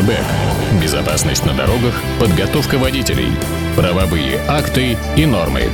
[0.00, 3.28] Airbag, безопасность на дорогах, подготовка водителей,
[3.76, 5.64] правовые акты и нормы.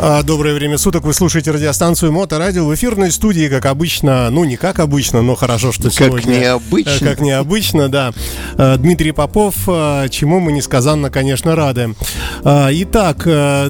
[0.00, 4.56] А, доброе время суток, вы слушаете радиостанцию Моторадио в эфирной студии, как обычно, ну не
[4.56, 6.32] как обычно, но хорошо, что как сегодня...
[6.32, 7.06] Как необычно.
[7.06, 8.12] Как необычно, да.
[8.56, 11.94] А, Дмитрий Попов, а, чему мы несказанно, конечно, рады.
[12.42, 13.18] Итак,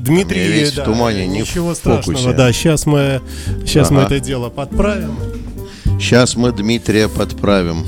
[0.01, 0.47] Дмитрий...
[0.47, 2.37] Весь да, в тумане, не Ничего в страшного, фокусе.
[2.37, 3.21] да, сейчас мы,
[3.67, 4.01] сейчас Ага.
[4.01, 5.19] мы это дело подправим.
[6.01, 7.87] Сейчас мы Дмитрия подправим.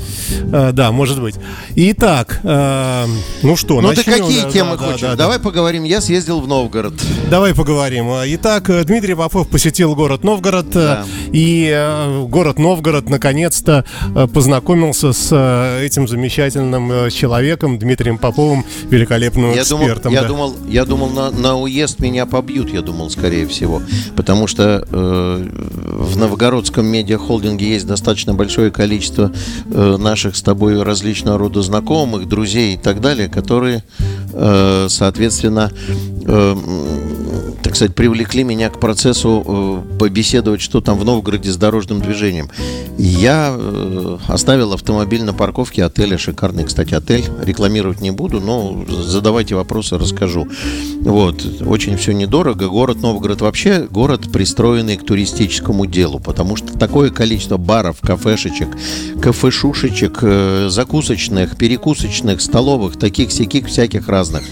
[0.53, 1.35] А, Да, может быть.
[1.75, 3.07] Итак, а,
[3.41, 5.01] ну что, Ну ты начнем, какие да, темы да, хочешь?
[5.01, 5.15] да, да.
[5.15, 5.83] Давай поговорим.
[5.83, 6.93] Я съездил в Новгород.
[7.31, 8.05] Давай поговорим.
[8.35, 11.05] Итак, э, Дмитрий Попов посетил город Новгород, э, Да.
[11.31, 13.83] и э, город Новгород наконец-то
[14.15, 20.13] э, познакомился с э, этим замечательным э, человеком Дмитрием Поповым, великолепным Я думал, экспертом.
[20.13, 20.27] я да.
[20.27, 23.81] думал, я думал на, на уезд меня побьют, я думал, скорее всего.
[24.15, 28.02] Потому что э, в новгородском медиахолдинге есть достаточно
[28.33, 29.31] большое количество
[29.65, 33.83] э, наших с тобой различного рода знакомых, друзей и так далее, которые,
[34.33, 35.71] э, соответственно,
[36.25, 36.55] э,
[37.63, 42.49] так сказать, привлекли меня к процессу э, побеседовать, что там в Новгороде с дорожным движением.
[42.97, 47.23] Я э, оставил автомобиль на парковке отеля, шикарный, кстати, отель.
[47.41, 50.47] Рекламировать не буду, но задавайте вопросы, расскажу.
[51.01, 52.67] Вот, очень все недорого.
[52.67, 58.77] Город Новгород вообще город, пристроенный к туристическому делу, потому что такое количество баров, кафешечек,
[59.21, 64.43] кафешушечек, э, закусочных, перекусочных, столовых, таких всяких разных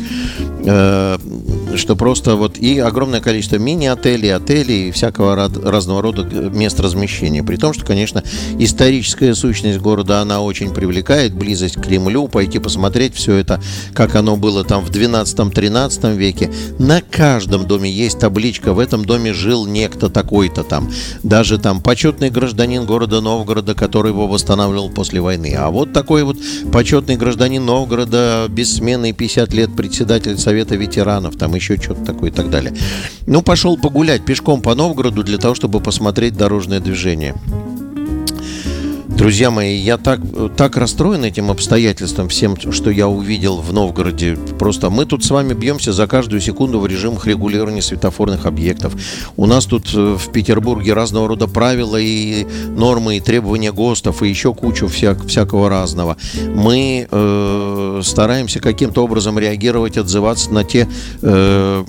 [1.75, 7.43] что просто вот и огромное количество мини-отелей, отелей и всякого рад- разного рода мест размещения.
[7.43, 8.23] При том, что, конечно,
[8.59, 13.61] историческая сущность города, она очень привлекает, близость к Кремлю, пойти посмотреть все это,
[13.93, 16.51] как оно было там в 12-13 веке.
[16.79, 20.91] На каждом доме есть табличка, в этом доме жил некто такой-то там.
[21.23, 25.55] Даже там почетный гражданин города Новгорода, который его восстанавливал после войны.
[25.57, 26.37] А вот такой вот
[26.71, 32.49] почетный гражданин Новгорода, бессменный 50 лет председатель Совета ветеранов, там еще что-то такое и так
[32.49, 32.73] далее.
[33.27, 37.35] Ну, пошел погулять пешком по Новгороду для того, чтобы посмотреть дорожное движение.
[39.21, 40.19] Друзья мои, я так,
[40.57, 44.35] так расстроен этим обстоятельством, всем, что я увидел в Новгороде.
[44.57, 48.95] Просто мы тут с вами бьемся за каждую секунду в режимах регулирования светофорных объектов.
[49.37, 54.27] У нас тут э, в Петербурге разного рода правила и нормы, и требования ГОСТов, и
[54.27, 56.17] еще кучу всяк- всякого разного.
[56.55, 60.89] Мы э, стараемся каким-то образом реагировать, отзываться на те
[61.21, 61.83] э,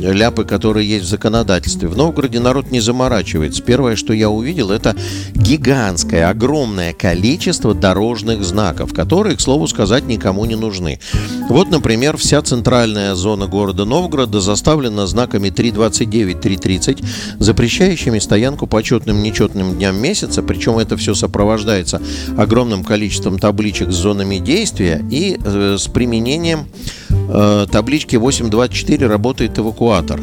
[0.00, 1.88] ляпы, которые есть в законодательстве.
[1.88, 3.62] В Новгороде народ не заморачивается.
[3.62, 4.96] Первое, что я увидел, это
[5.34, 6.26] гигантское,
[6.70, 11.00] огромное количество дорожных знаков, которые, к слову сказать, никому не нужны.
[11.48, 17.02] Вот, например, вся центральная зона города Новгорода заставлена знаками 329, 330,
[17.40, 22.00] запрещающими стоянку почетным нечетным дням месяца, причем это все сопровождается
[22.38, 26.68] огромным количеством табличек с зонами действия и э, с применением
[27.08, 30.20] э, таблички 824 работает эвакуатор.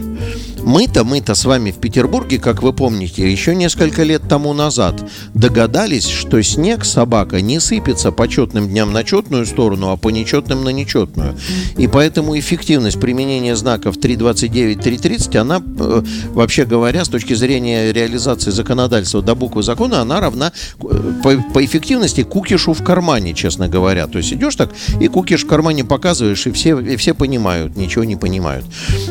[0.67, 5.01] Мы-то, мы-то с вами в Петербурге, как вы помните, еще несколько лет тому назад
[5.33, 10.65] догадались, что снег собака не сыпется по четным дням на четную сторону, а по нечетным
[10.65, 11.37] на нечетную.
[11.77, 18.51] И поэтому эффективность применения знаков 329, 330, она, э, вообще говоря, с точки зрения реализации
[18.51, 20.51] законодательства до буквы закона, она равна
[20.81, 24.05] э, по, по эффективности кукишу в кармане, честно говоря.
[24.07, 28.03] То есть идешь так и кукиш в кармане показываешь, и все, и все понимают, ничего
[28.03, 28.65] не понимают.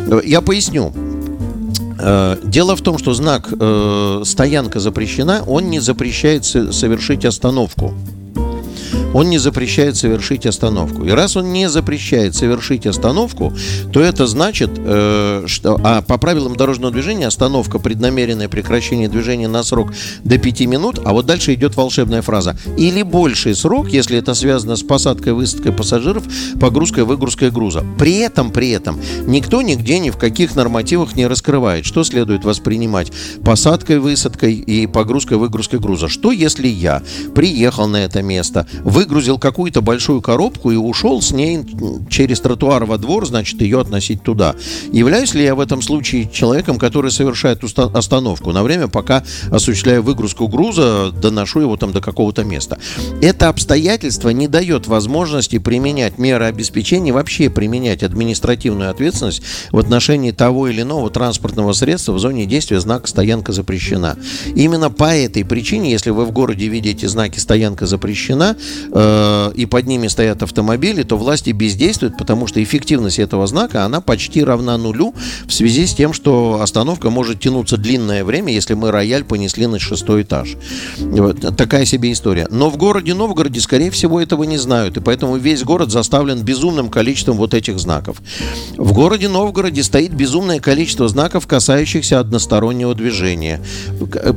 [0.06, 0.92] Э, Я поясню.
[1.98, 7.94] Э, Дело в том, что знак э, «стоянка запрещена», он не запрещает со- совершить остановку.
[9.14, 11.04] Он не запрещает совершить остановку.
[11.04, 13.52] И раз он не запрещает совершить остановку,
[13.92, 19.62] то это значит, э, что а по правилам дорожного движения остановка преднамеренное прекращение движения на
[19.62, 19.92] срок
[20.24, 22.56] до 5 минут, а вот дальше идет волшебная фраза.
[22.76, 26.24] Или больший срок, если это связано с посадкой, высадкой пассажиров,
[26.60, 27.84] погрузкой, выгрузкой груза.
[27.98, 33.12] При этом, при этом, никто нигде ни в каких нормативах не раскрывает, что следует воспринимать
[33.44, 36.08] посадкой, высадкой и погрузкой, выгрузкой груза.
[36.08, 37.02] Что если я
[37.34, 41.60] приехал на это место, выгрузил какую-то большую коробку и ушел с ней
[42.08, 44.54] через тротуар во двор, значит, ее относить туда.
[44.90, 50.48] Являюсь ли я в этом случае человеком, который совершает остановку на время, пока осуществляю выгрузку
[50.48, 52.78] груза, доношу его там до какого-то места?
[53.20, 59.42] Это обстоятельство не дает возможности применять меры обеспечения, вообще применять административную ответственность
[59.72, 64.16] в отношении того или иного транспортного средства в зоне действия знака «стоянка запрещена».
[64.54, 68.56] Именно по этой причине, если вы в городе видите знаки «стоянка запрещена»,
[68.90, 74.00] э, и под ними стоят автомобили, то власти бездействуют, потому что эффективность этого знака, она
[74.00, 75.14] почти равна нулю
[75.46, 79.78] в связи с тем, что остановка может тянуться длинное время, если мы рояль понесли на
[79.78, 80.56] шестой этаж.
[80.98, 82.46] Вот, такая себе история.
[82.50, 86.88] Но в городе Новгороде, скорее всего, этого не знают, и поэтому весь город заставлен безумным
[86.88, 88.20] количеством вот этих знаков.
[88.76, 93.60] В городе Новгороде стоит безумное количество знаков, касающихся одностороннего движения,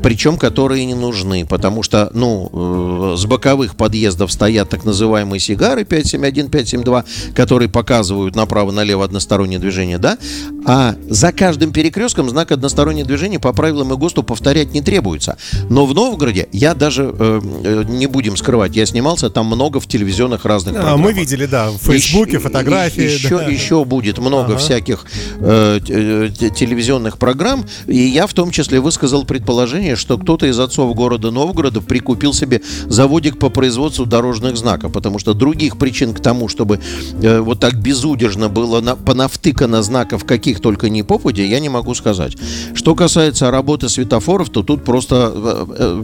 [0.03, 5.83] причем которые не нужны, потому что, ну, э, с боковых подъездов стоят так называемые сигары
[5.83, 7.03] 571, 572,
[7.35, 10.17] которые показывают направо-налево одностороннее движение, да,
[10.65, 15.37] а за каждым перекрестком знак одностороннее движение по правилам и ГОСТу повторять не требуется.
[15.69, 19.87] Но в Новгороде, я даже, э, э не будем скрывать, я снимался там много в
[19.87, 23.03] телевизионных разных а, Мы видели, да, в Фейсбуке, еще, фотографии.
[23.03, 23.45] Еще, да.
[23.45, 24.57] еще будет много ага.
[24.57, 25.05] всяких
[25.41, 30.95] э, э телевизионных программ, и я в том числе высказал предположение, что кто-то из отцов
[30.95, 36.47] города Новгорода прикупил себе заводик по производству дорожных знаков, потому что других причин к тому,
[36.47, 36.79] чтобы
[37.21, 41.95] э, вот так безудержно было на, понавтыкано знаков каких только не попади, я не могу
[41.95, 42.37] сказать.
[42.73, 46.03] Что касается работы светофоров, то тут просто э, э,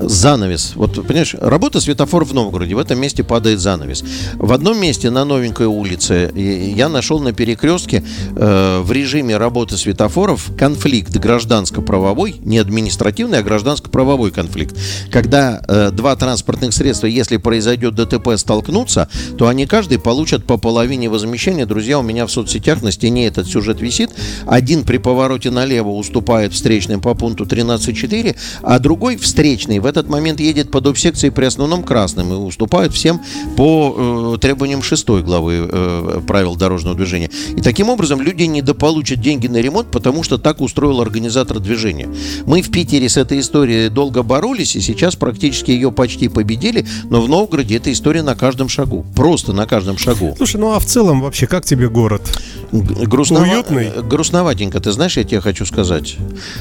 [0.00, 0.72] занавес.
[0.74, 4.04] Вот, понимаешь, работа светофоров в Новгороде, в этом месте падает занавес.
[4.34, 8.04] В одном месте на новенькой улице я нашел на перекрестке
[8.36, 14.76] э, в режиме работы светофоров конфликт гражданско-правовой, не административный, а гражданско-правовой конфликт.
[15.10, 21.10] Когда э, два транспортных средства, если произойдет ДТП, столкнутся, то они каждый получат по половине
[21.10, 21.66] возмещения.
[21.66, 24.08] Друзья, у меня в соцсетях на стене этот сюжет висит.
[24.46, 30.40] Один при повороте налево уступает встречным по пункту 13.4, а другой встречный в этот момент
[30.40, 33.20] едет по доп-секции при основном красным и уступает всем
[33.54, 37.28] по э, требованиям 6 главы э, правил дорожного движения.
[37.54, 42.08] И таким образом люди недополучат деньги на ремонт, потому что так устроил организатор движения.
[42.46, 47.20] Мы в Питере с этой историей долго боролись, и сейчас практически ее почти победили, но
[47.20, 49.04] в Новгороде эта история на каждом шагу.
[49.16, 50.34] Просто на каждом шагу.
[50.36, 52.22] Слушай, ну а в целом вообще как тебе город?
[52.70, 53.42] Грустнова...
[53.42, 53.90] Уютный?
[54.02, 56.16] Грустноватенько, ты знаешь, я тебе хочу сказать.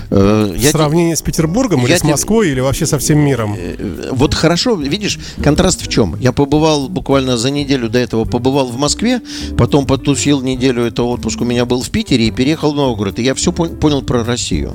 [0.10, 1.18] Э, в сравнении те...
[1.18, 3.56] с Петербургом я или с Москвой, или вообще со всем миром?
[3.56, 6.16] Э, вот хорошо, видишь, контраст в чем?
[6.19, 9.22] Я побывал буквально за неделю до этого, побывал в Москве,
[9.57, 13.19] потом потусил неделю, это отпуск у меня был в Питере и переехал в Новгород.
[13.19, 14.74] И я все понял про Россию.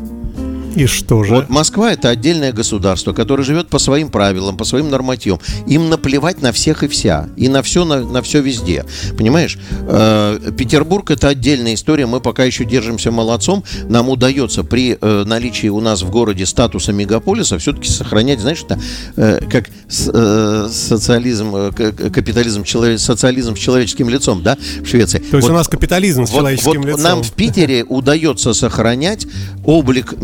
[0.77, 1.35] И что же?
[1.35, 5.41] Вот Москва это отдельное государство, которое живет по своим правилам, по своим нормативам.
[5.67, 7.31] Им наплевать на всех и вся.
[7.37, 8.85] И на все, на, на все везде.
[9.17, 9.59] Понимаешь?
[9.89, 12.05] Э, Петербург это отдельная история.
[12.05, 13.65] Мы пока еще держимся молодцом.
[13.89, 18.79] Нам удается при э, наличии у нас в городе статуса мегаполиса все-таки сохранять, знаешь, это,
[19.17, 25.19] э, как с, э, социализм, э, капитализм, человек, социализм с человеческим лицом, да, в Швеции.
[25.19, 27.03] То есть вот, у нас капитализм с вот, человеческим вот лицом.
[27.03, 29.27] Нам в Питере удается сохранять
[29.65, 30.15] облик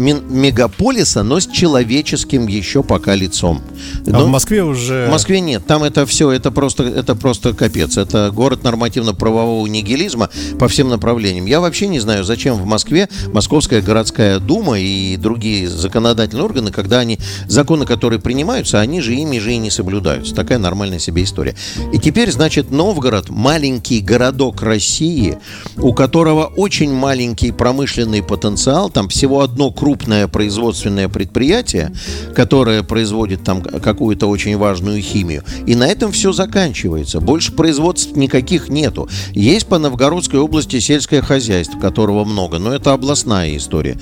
[0.43, 3.63] мегаполиса, но с человеческим еще пока лицом.
[4.07, 5.07] Но а в Москве уже...
[5.07, 5.65] В Москве нет.
[5.67, 7.97] Там это все, это просто, это просто капец.
[7.97, 11.47] Это город нормативно-правового нигилизма по всем направлениям.
[11.47, 16.99] Я вообще не знаю, зачем в Москве Московская городская дума и другие законодательные органы, когда
[16.99, 20.35] они, законы, которые принимаются, они же ими же и не соблюдаются.
[20.35, 21.55] Такая нормальная себе история.
[21.93, 25.39] И теперь, значит, Новгород, маленький городок России,
[25.77, 31.93] у которого очень маленький промышленный потенциал, там всего одно крупное производственное предприятие,
[32.35, 35.45] которое производит там какую-то очень важную химию.
[35.67, 37.21] И на этом все заканчивается.
[37.21, 39.09] Больше производств никаких нету.
[39.33, 43.99] Есть по Новгородской области сельское хозяйство, которого много, но это областная история.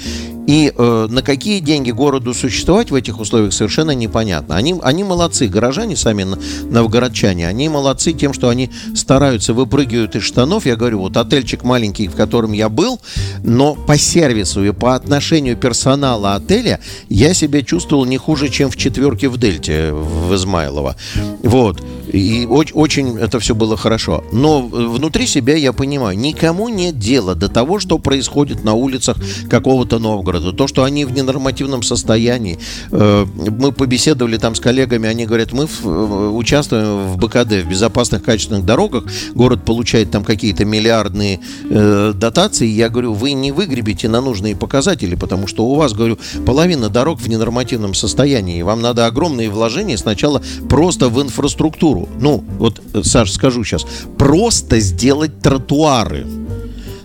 [0.50, 4.56] И э, на какие деньги городу существовать в этих условиях совершенно непонятно.
[4.56, 6.26] Они, они молодцы, горожане сами
[6.64, 10.66] новгородчане, они молодцы тем, что они стараются, выпрыгивают из штанов.
[10.66, 12.98] Я говорю, вот отельчик маленький, в котором я был,
[13.44, 18.76] но по сервису и по отношению персонала отеля я себя чувствовал не хуже, чем в
[18.76, 20.96] четверке в Дельте в Измайлово.
[21.44, 21.80] Вот.
[22.12, 24.24] И очень это все было хорошо.
[24.32, 29.16] Но внутри себя я понимаю, никому нет дела до того, что происходит на улицах
[29.48, 30.52] какого-то Новгорода.
[30.52, 32.58] То, что они в ненормативном состоянии.
[32.90, 38.22] Э, мы побеседовали там с коллегами, они говорят, мы э, участвуем в БКД, в безопасных
[38.22, 39.04] качественных дорогах.
[39.34, 42.66] Город получает там какие-то миллиардные э, дотации.
[42.66, 47.20] Я говорю, вы не выгребите на нужные показатели, потому что у вас, говорю, половина дорог
[47.20, 48.62] в ненормативном состоянии.
[48.62, 52.08] Вам надо огромные вложения сначала просто в инфраструктуру тротуару.
[52.20, 53.86] Ну, вот, Саш, скажу сейчас.
[54.18, 56.26] Просто сделать тротуары.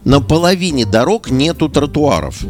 [0.03, 2.43] На половине дорог нету тротуаров.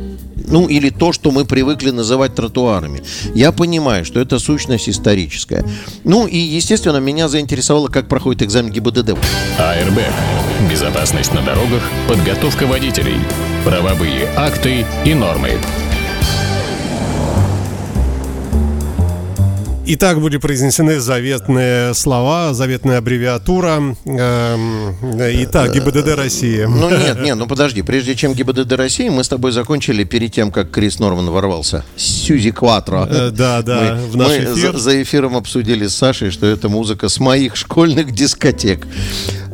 [0.47, 3.01] Ну, или то, что мы привыкли называть тротуарами.
[3.33, 5.65] Я понимаю, что это сущность историческая.
[6.03, 9.17] Ну, и, естественно, меня заинтересовало, как проходит экзамен ГИБДД.
[9.57, 9.99] АРБ.
[10.69, 13.17] Безопасность на дорогах, подготовка водителей,
[13.63, 15.51] правовые акты и нормы.
[19.87, 23.95] Итак, были произнесены заветные слова, заветная аббревиатура.
[24.05, 24.95] Эм,
[25.43, 26.63] итак, ГИБДД России.
[26.63, 27.83] Ну нет, нет, ну подожди.
[27.83, 31.85] Прежде чем ГИБДД России, мы с тобой закончили перед тем, как Крис Норман ворвался.
[31.97, 33.07] Сьюзи Кватро.
[33.07, 34.73] Э, да, да, мы, в наш мы эфир.
[34.73, 38.87] За, за эфиром обсудили с Сашей, что это музыка с моих школьных дискотек.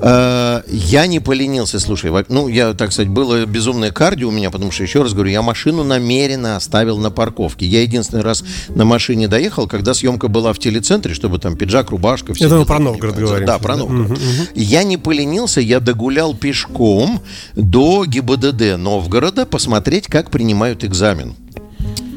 [0.02, 2.12] Э, я не поленился, слушай.
[2.30, 5.42] Ну, я, так сказать, было безумное кардио у меня, потому что, еще раз говорю, я
[5.42, 7.66] машину намеренно оставил на парковке.
[7.66, 12.34] Я единственный раз на машине доехал, когда съемка была в телецентре, чтобы там пиджак, рубашка,
[12.34, 12.48] все.
[12.48, 13.46] Это мы про Новгород говорим.
[13.46, 14.12] Да, про Новгород.
[14.12, 14.48] Угу, угу.
[14.56, 17.22] Я не поленился, я догулял пешком
[17.56, 21.36] до ГИБДД Новгорода посмотреть, как принимают экзамен.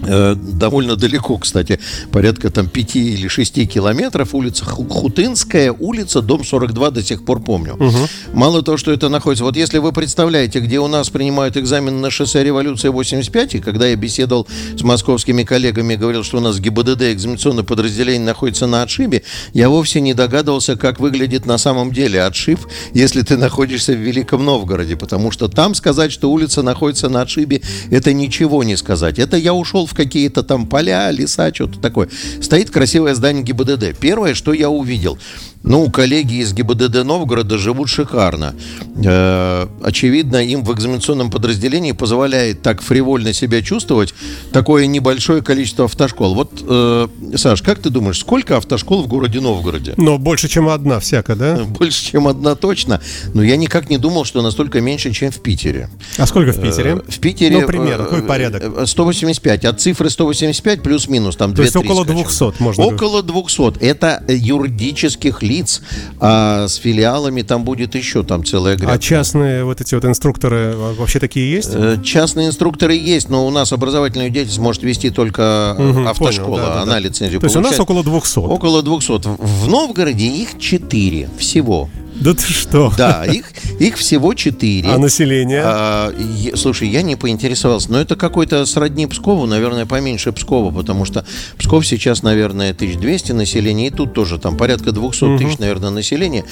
[0.07, 1.81] Э, довольно далеко, кстати,
[2.13, 7.75] порядка там 5 или 6 километров, улица Хутынская, улица, дом 42 до сих пор помню.
[7.75, 8.09] Угу.
[8.33, 12.11] Мало того, что это находится, вот если вы представляете, где у нас принимают экзамен на
[12.11, 14.47] шоссе революции 85, и когда я беседовал
[14.77, 20.01] с московскими коллегами, говорил, что у нас ГИБДД, экзаменационное подразделение, находится на отшибе, я вовсе
[20.01, 22.61] не догадывался, как выглядит на самом деле отшиб,
[22.93, 27.63] если ты находишься в Великом Новгороде, потому что там сказать, что улица находится на отшибе,
[27.91, 29.19] это ничего не сказать.
[29.19, 32.09] Это я ушел в какие-то там поля, леса, что-то такое.
[32.41, 33.99] Стоит красивое здание ГИБДД.
[33.99, 35.19] Первое, что я увидел,
[35.65, 38.55] ну, коллеги из ГИБДД Новгорода живут шикарно.
[39.03, 44.13] Э, очевидно, им в экзаменационном подразделении позволяет так фривольно себя чувствовать
[44.53, 46.35] такое небольшое количество автошкол.
[46.35, 49.95] Вот, э, Саш, как ты думаешь, сколько автошкол в городе Новгороде?
[49.97, 51.57] Ну, больше, чем одна всяко, да?
[51.65, 53.01] Больше, чем одна точно.
[53.33, 55.89] Но я никак не думал, что настолько меньше, чем в Питере.
[56.19, 57.03] А сколько в Питере?
[57.07, 57.61] Э, в Питере...
[57.61, 58.87] Ну, примерно, какой порядок?
[58.87, 59.65] 185.
[59.65, 63.79] От цифры 185 плюс-минус, там 2 То есть около 200, можно Около 200.
[63.83, 65.83] Это юридических лиц лиц,
[66.21, 68.95] а с филиалами там будет еще там целая грядка.
[68.95, 71.71] А частные вот эти вот инструкторы вообще такие есть?
[71.73, 76.67] Э, частные инструкторы есть, но у нас образовательную деятельность может вести только угу, автошкола, понял,
[76.67, 76.99] да, да, она да.
[76.99, 77.67] лицензию То получает.
[77.67, 78.39] есть у нас около 200?
[78.39, 79.21] Около 200.
[79.39, 81.89] В Новгороде их 4 всего.
[82.15, 82.93] Да ты что?
[82.97, 83.47] Да, их,
[83.81, 84.89] их всего четыре.
[84.89, 85.63] А население?
[85.65, 91.05] А, я, слушай, я не поинтересовался, но это какой-то сродни Пскову, наверное, поменьше Пскова, потому
[91.05, 91.27] что
[91.59, 95.39] Псков сейчас, наверное, 1200 населения, и тут тоже там порядка 200 угу.
[95.39, 96.45] тысяч, наверное, населения.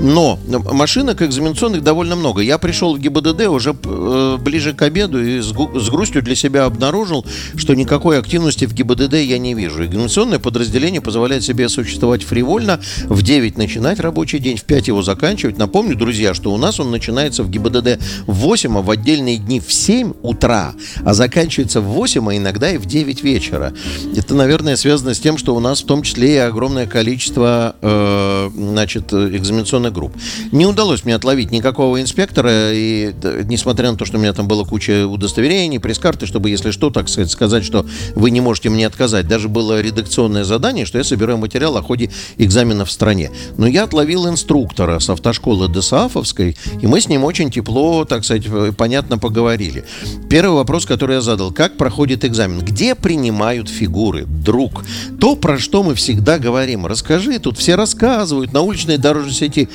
[0.00, 2.40] Но машинок экзаменационных довольно много.
[2.40, 6.64] Я пришел в ГИБДД уже э, ближе к обеду и с, с грустью для себя
[6.64, 9.84] обнаружил, что никакой активности в ГИБДД я не вижу.
[9.84, 15.56] Экзаменационное подразделение позволяет себе существовать фривольно, в 9 начинать рабочий день, в 5 его заканчивать.
[15.56, 19.58] Напомню, друзья, что у нас он начинается в ГИБДД в 8, а в отдельные дни
[19.58, 23.72] в 7 утра, а заканчивается в 8, а иногда и в 9 вечера.
[24.14, 28.50] Это, наверное, связано с тем, что у нас в том числе и огромное количество э,
[28.54, 30.12] значит, экзаменационных групп.
[30.52, 34.66] Не удалось мне отловить никакого инспектора, и несмотря на то, что у меня там была
[34.66, 39.26] куча удостоверений, пресс-карты, чтобы, если что, так сказать, сказать, что вы не можете мне отказать.
[39.26, 43.30] Даже было редакционное задание, что я собираю материал о ходе экзамена в стране.
[43.56, 48.46] Но я отловил инструктора, с автошколы Десаафовской, и мы с ним очень тепло, так сказать,
[48.76, 49.84] понятно поговорили.
[50.28, 52.60] Первый вопрос, который я задал, как проходит экзамен?
[52.60, 54.24] Где принимают фигуры?
[54.26, 54.84] Друг,
[55.20, 59.68] то, про что мы всегда говорим, расскажи, тут все рассказывают, на уличной дорожной сети.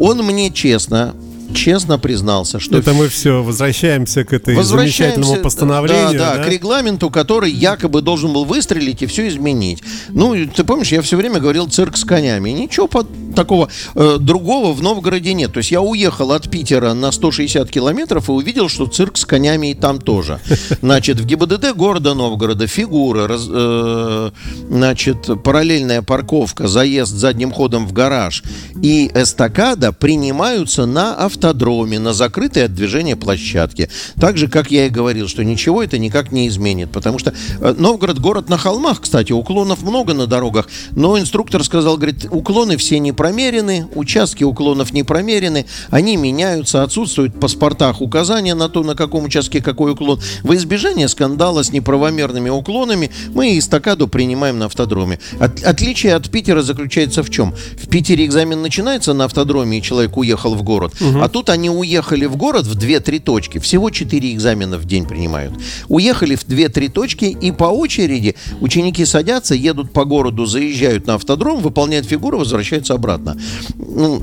[0.00, 1.14] Он мне честно
[1.52, 2.78] честно признался, что...
[2.78, 6.18] Это мы все возвращаемся к этой замечательному постановлению.
[6.18, 9.82] Да, да, да, к регламенту, который якобы должен был выстрелить и все изменить.
[10.08, 12.50] Ну, ты помнишь, я все время говорил цирк с конями.
[12.50, 15.52] Ничего под такого э, другого в Новгороде нет.
[15.52, 19.72] То есть я уехал от Питера на 160 километров и увидел, что цирк с конями
[19.72, 20.40] и там тоже.
[20.80, 24.30] Значит, в ГИБДД города Новгорода фигура, раз, э,
[24.68, 28.42] значит, параллельная парковка, заезд задним ходом в гараж
[28.82, 33.90] и эстакада принимаются на автодроме, на закрытой от движения площадке.
[34.20, 37.74] Так же, как я и говорил, что ничего это никак не изменит, потому что э,
[37.76, 42.98] Новгород город на холмах, кстати, уклонов много на дорогах, но инструктор сказал, говорит, уклоны все
[42.98, 48.94] не промерены, участки уклонов не промерены, они меняются, отсутствуют в паспортах указания на то, на
[48.94, 50.20] каком участке какой уклон.
[50.42, 55.18] В избежание скандала с неправомерными уклонами мы эстакаду принимаем на автодроме.
[55.40, 57.54] От, отличие от Питера заключается в чем?
[57.82, 61.20] В Питере экзамен начинается на автодроме, и человек уехал в город, угу.
[61.24, 63.56] А тут они уехали в город в 2-3 точки.
[63.56, 65.54] Всего 4 экзамена в день принимают.
[65.88, 71.62] Уехали в 2-3 точки, и по очереди ученики садятся, едут по городу, заезжают на автодром,
[71.62, 73.38] выполняют фигуру, возвращаются обратно.
[73.78, 74.20] Ну,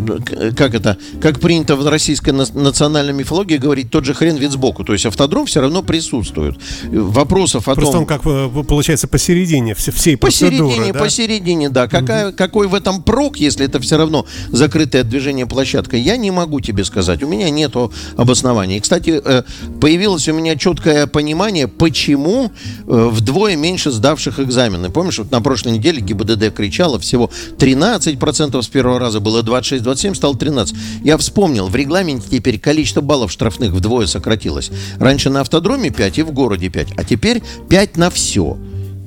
[0.55, 4.83] как это, как принято в российской национальной мифологии говорить, тот же хрен вид сбоку.
[4.83, 6.55] То есть автодром все равно присутствует.
[6.83, 8.01] Вопросов о Просто том...
[8.01, 10.99] он как э, получается посередине всей посередине, процедуры, да?
[10.99, 11.87] Посередине, да.
[11.87, 12.37] Какая, угу.
[12.37, 16.83] Какой в этом прок, если это все равно закрытое движение площадка, я не могу тебе
[16.83, 16.90] сказать,
[17.23, 18.79] у меня нету обоснований.
[18.79, 19.43] Кстати, э,
[19.79, 22.51] появилось у меня четкое понимание, почему
[22.87, 24.89] э, вдвое меньше сдавших экзамены.
[24.89, 30.35] Помнишь, вот на прошлой неделе ГИБДД кричала, всего 13% с первого раза было 26-27, стало
[30.37, 30.75] 13.
[31.03, 34.71] Я вспомнил, в регламенте теперь количество баллов штрафных вдвое сократилось.
[34.97, 38.57] Раньше на автодроме 5 и в городе 5, а теперь 5 на все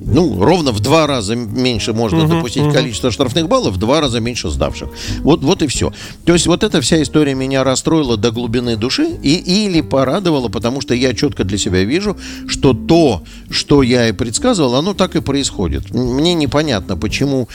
[0.05, 2.73] ну, ровно в два раза меньше можно uh-huh, допустить uh-huh.
[2.73, 4.89] количество штрафных баллов, в два раза меньше сдавших.
[5.21, 5.91] Вот, вот и все.
[6.25, 10.81] То есть вот эта вся история меня расстроила до глубины души и, или порадовала, потому
[10.81, 15.21] что я четко для себя вижу, что то, что я и предсказывал, оно так и
[15.21, 15.91] происходит.
[15.91, 17.49] Мне непонятно, почему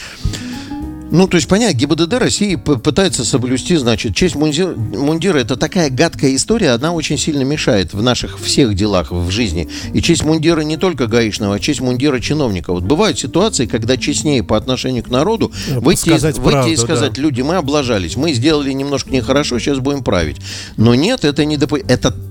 [1.11, 5.39] ну, то есть, понятно, ГИБДД России пытается соблюсти, значит, честь мундира, мундира.
[5.39, 9.69] Это такая гадкая история, она очень сильно мешает в наших всех делах в жизни.
[9.93, 12.73] И честь мундира не только гаишного, а честь мундира чиновника.
[12.73, 17.15] Вот бывают ситуации, когда честнее по отношению к народу выйти, сказать выйти правду, и сказать,
[17.15, 17.23] да.
[17.23, 20.37] люди, мы облажались, мы сделали немножко нехорошо, сейчас будем править.
[20.77, 21.75] Но нет, это не доп...
[21.75, 22.30] это Э,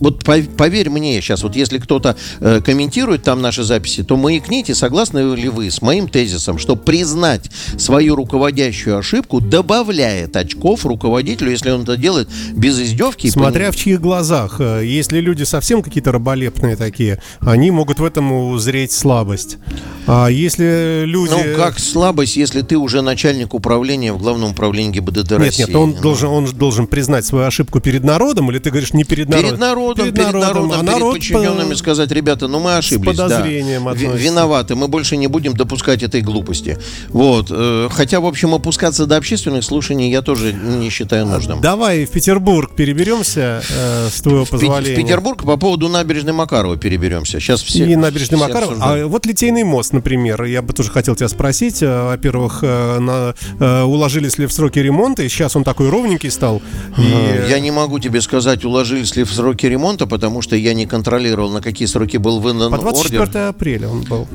[0.00, 5.34] вот поверь мне сейчас, вот если кто-то э, комментирует там наши записи, то маякните, согласны
[5.34, 11.82] ли вы с моим тезисом, что признать свою руководящую ошибку добавляет очков руководителю, если он
[11.82, 13.28] это делает без издевки.
[13.28, 14.56] Смотря в чьих глазах.
[14.60, 19.58] Э, если люди совсем какие-то раболепные такие, они могут в этом узреть слабость.
[20.06, 21.30] А если люди...
[21.30, 25.60] Ну, как слабость, если ты уже начальник управления в главном управлении ГИБДД России?
[25.60, 26.00] Нет, нет, он, ну.
[26.00, 29.57] должен, он должен признать свою ошибку перед народом, или ты говоришь не перед народом?
[29.58, 31.76] Перед народом, перед, перед народом, народом а перед народ подчиненными по...
[31.76, 33.16] сказать, ребята, ну мы ошиблись.
[33.16, 36.78] С подозрением да, Виноваты, мы больше не будем допускать этой глупости.
[37.08, 37.48] Вот.
[37.50, 41.60] Э, хотя, в общем, опускаться до общественных слушаний я тоже не считаю нужным.
[41.60, 44.94] Давай в Петербург переберемся, э, с твоего позволения.
[44.94, 47.40] В Петербург по поводу набережной Макарова переберемся.
[47.40, 47.84] Сейчас все...
[47.84, 48.76] И набережной Макарова.
[48.80, 51.82] А вот Литейный мост, например, я бы тоже хотел тебя спросить.
[51.82, 55.24] Э, во-первых, э, на, уложились ли в сроки ремонта?
[55.24, 56.62] И сейчас он такой ровненький стал.
[56.96, 57.48] И...
[57.48, 61.50] Я не могу тебе сказать, уложились ли в сроки ремонта, потому что я не контролировал,
[61.50, 63.42] на какие сроки был выдан По 24 ордер.
[63.48, 64.26] апреля он был.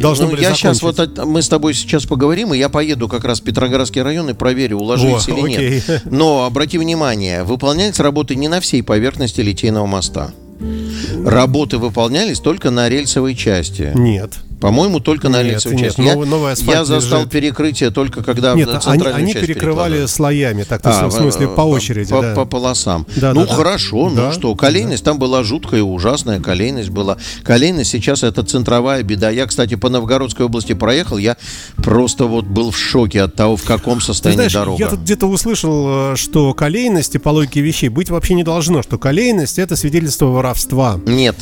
[0.00, 3.24] Должны ну, были я сейчас вот мы с тобой сейчас поговорим, и я поеду как
[3.24, 5.82] раз в Петроградский район и проверю, уложились или окей.
[5.86, 6.02] нет.
[6.10, 10.32] Но обрати внимание, выполняются работы не на всей поверхности Литейного моста.
[11.24, 13.92] Работы выполнялись только на рельсовой части.
[13.94, 14.34] Нет.
[14.62, 16.00] По-моему, только на нет, части.
[16.00, 17.32] Нет, новый я, я застал лежит.
[17.32, 21.48] перекрытие только когда нет, в центральную они, они часть перекрывали слоями, так а, в смысле
[21.48, 22.10] по очереди.
[22.10, 22.34] По, да.
[22.36, 23.04] по полосам.
[23.16, 24.26] Да, ну да, хорошо, да.
[24.26, 25.10] ну что, колейность да.
[25.10, 27.16] там была жуткая, ужасная колейность была.
[27.42, 29.30] Колейность сейчас это центровая беда.
[29.30, 31.36] Я, кстати, по Новгородской области проехал, я
[31.76, 34.78] просто вот был в шоке от того, в каком состоянии знаешь, дорога.
[34.78, 38.96] Я тут где-то услышал, э, что колейности по логике вещей быть вообще не должно, что
[38.96, 41.00] колейность это свидетельство воровства.
[41.04, 41.34] Нет.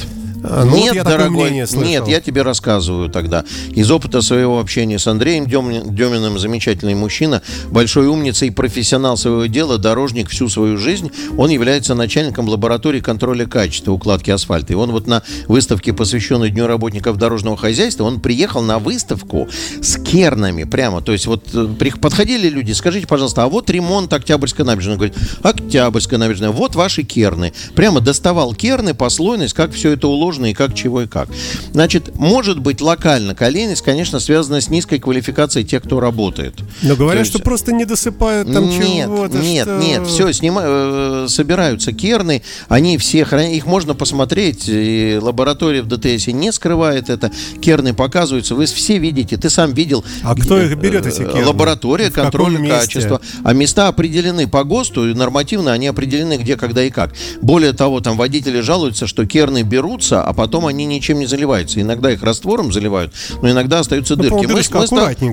[0.42, 3.44] А, ну, нет, вот дорогой, нет, я тебе рассказываю тогда.
[3.70, 9.79] Из опыта своего общения с Андреем Деминым, замечательный мужчина, большой умница и профессионал своего дела,
[9.79, 11.11] дорожник всю свою жизнь.
[11.37, 14.72] Он является начальником лаборатории контроля качества укладки асфальта.
[14.72, 19.48] И он вот на выставке, посвященной Дню работников дорожного хозяйства, он приехал на выставку
[19.81, 21.03] с кернами прямо.
[21.03, 21.66] То есть вот э,
[22.00, 24.94] подходили люди, скажите, пожалуйста, а вот ремонт Октябрьской набережной.
[24.94, 27.53] Он говорит, Октябрьская набережная, вот ваши керны.
[27.74, 31.29] Прямо доставал керны, послойность, как все это уложено сложно и как, чего и как.
[31.73, 36.55] Значит, может быть локально колейность, конечно, связана с низкой квалификацией тех, кто работает.
[36.83, 37.33] Но говорят, есть...
[37.33, 39.38] что просто не досыпают там нет, чего-то.
[39.38, 39.79] Нет, что...
[39.79, 45.88] нет, все, снимают, э, собираются керны, они все хранят, их можно посмотреть, и лаборатория в
[45.88, 50.05] ДТС не скрывает это, керны показываются, вы все видите, ты сам видел.
[50.23, 51.47] А кто их берет, эти керны?
[51.47, 53.21] Лаборатория контроля качества.
[53.43, 57.14] А места определены по ГОСТу, и нормативно они определены где, когда и как.
[57.43, 61.80] Более того, там водители жалуются, что керны берутся, а потом они ничем не заливаются.
[61.80, 64.46] Иногда их раствором заливают, но иногда остаются ну, дырки.
[64.46, 64.70] Мы, мы, с,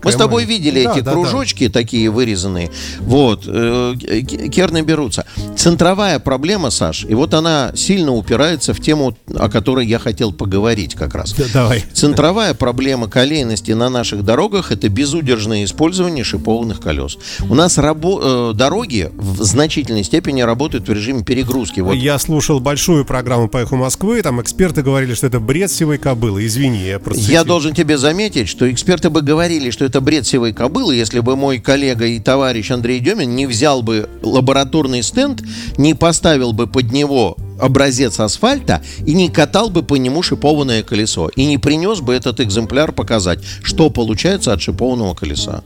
[0.03, 1.73] мы с тобой видели да, эти да, кружочки да.
[1.73, 2.71] такие вырезанные.
[2.99, 3.43] Вот.
[3.47, 5.25] Э, керны берутся.
[5.55, 10.95] Центровая проблема, Саш, и вот она сильно упирается в тему, о которой я хотел поговорить
[10.95, 11.33] как раз.
[11.53, 11.83] Давай.
[11.93, 17.17] Центровая проблема колейности на наших дорогах– это безудержное использование шипованных колес.
[17.49, 21.79] У нас рабо- э, дороги в значительной степени работают в режиме перегрузки.
[21.81, 21.93] Вот.
[21.93, 26.45] Я слушал большую программу по эху Москвы, там эксперты говорили, что это бред сивой кобылы.
[26.45, 27.21] Извини, я просто...
[27.31, 31.35] Я должен тебе заметить, что эксперты бы говорили, что это бред сивой кобылы, если бы
[31.35, 35.41] мой коллега и товарищ Андрей Демин не взял бы лабораторный стенд,
[35.77, 41.29] не поставил бы под него образец асфальта и не катал бы по нему шипованное колесо.
[41.35, 45.63] И не принес бы этот экземпляр показать, что получается от шипованного колеса.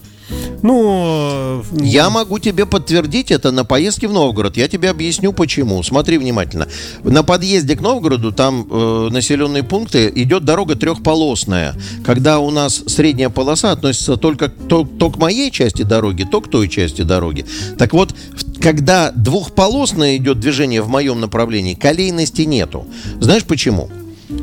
[0.62, 4.58] Ну, Я могу тебе подтвердить это на поездке в Новгород.
[4.58, 5.82] Я тебе объясню почему.
[5.84, 6.67] Смотри внимательно.
[7.04, 11.76] На подъезде к Новгороду, там э, населенные пункты, идет дорога трехполосная.
[12.06, 16.50] Когда у нас средняя полоса относится только то, то к моей части дороги, то к
[16.50, 17.46] той части дороги.
[17.78, 18.13] Так вот,
[18.62, 22.86] когда двухполосное идет движение в моем направлении, колейности нету.
[23.20, 23.89] Знаешь почему?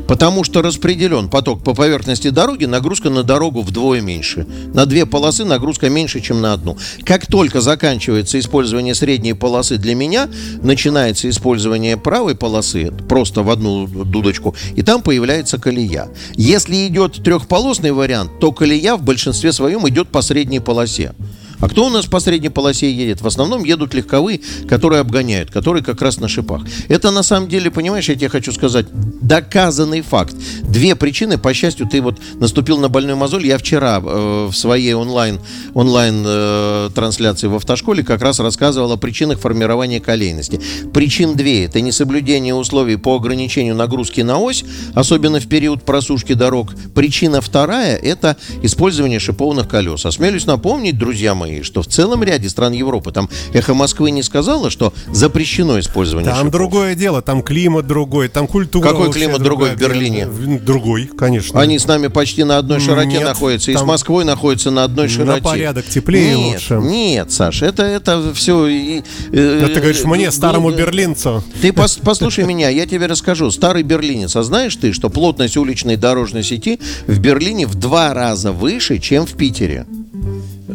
[0.07, 4.47] Потому что распределен поток по поверхности дороги, нагрузка на дорогу вдвое меньше.
[4.73, 6.77] На две полосы нагрузка меньше, чем на одну.
[7.03, 10.29] Как только заканчивается использование средней полосы для меня,
[10.61, 16.09] начинается использование правой полосы, просто в одну дудочку, и там появляется колея.
[16.35, 21.13] Если идет трехполосный вариант, то колея в большинстве своем идет по средней полосе.
[21.59, 23.21] А кто у нас по средней полосе едет?
[23.21, 26.63] В основном едут легковые, которые обгоняют, которые как раз на шипах.
[26.87, 28.85] Это на самом деле, понимаешь, я тебе хочу сказать,
[29.21, 30.35] доказанный факт.
[30.63, 33.45] Две причины, по счастью, ты вот наступил на больной мозоль.
[33.45, 35.39] Я вчера э, в своей онлайн,
[35.73, 40.61] онлайн э, трансляции в автошколе как раз рассказывал о причинах формирования колейности.
[40.93, 41.65] Причин две.
[41.65, 46.73] Это несоблюдение условий по ограничению нагрузки на ось, особенно в период просушки дорог.
[46.95, 50.05] Причина вторая– это использование шипованных колес.
[50.05, 54.69] Осмелюсь напомнить, друзья мои, что в целом ряде стран Европы, там «Эхо Москвы» не сказала,
[54.69, 56.51] что запрещено использование там шипов.
[56.53, 58.87] другое дело, там климат другой, там культура.
[58.87, 59.77] Какой климат другой в.
[59.77, 60.27] Берлине?
[60.27, 61.59] Другой, конечно.
[61.59, 65.07] Они с нами почти на одной широте Нет, находятся, и с Москвой находятся на одной
[65.07, 65.41] на широте.
[65.41, 66.73] порядок теплее и нет, лучше.
[66.75, 68.67] Нет, Саш, это, это все...
[68.67, 71.43] э, Да ты говоришь мне, старому берлинцу.
[71.61, 73.51] Ты пос- послушай меня, я тебе расскажу.
[73.51, 78.51] Старый берлинец, а знаешь ты, что плотность уличной дорожной сети в Берлине в два раза
[78.51, 79.85] выше, чем в Питере?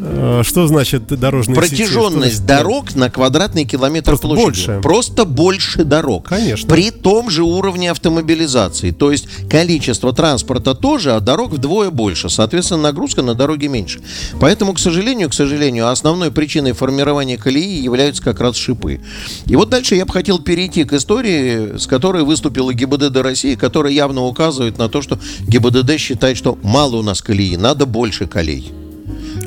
[0.06, 1.68] Э, Что значит дорожные сети?
[1.76, 4.44] Протяженность Что- дорог на квадратный километр Просто площади.
[4.44, 4.80] больше.
[4.82, 6.28] Просто больше дорог.
[6.28, 6.68] Конечно.
[6.68, 8.90] При том же уровне автомобилизации.
[8.90, 12.28] То есть количество транспорта тоже, а дорог вдвое больше.
[12.28, 14.00] Соответственно, нагрузка на дороге меньше.
[14.40, 19.00] Поэтому, к сожалению, к сожалению, основной причиной формирования колеи являются как раз шипы.
[19.46, 23.92] И вот дальше я бы хотел перейти к истории, с которой выступила ГИБДД России, которая
[23.92, 28.72] явно указывает на то, что ГИБДД считает, что мало у нас колеи, надо больше колей.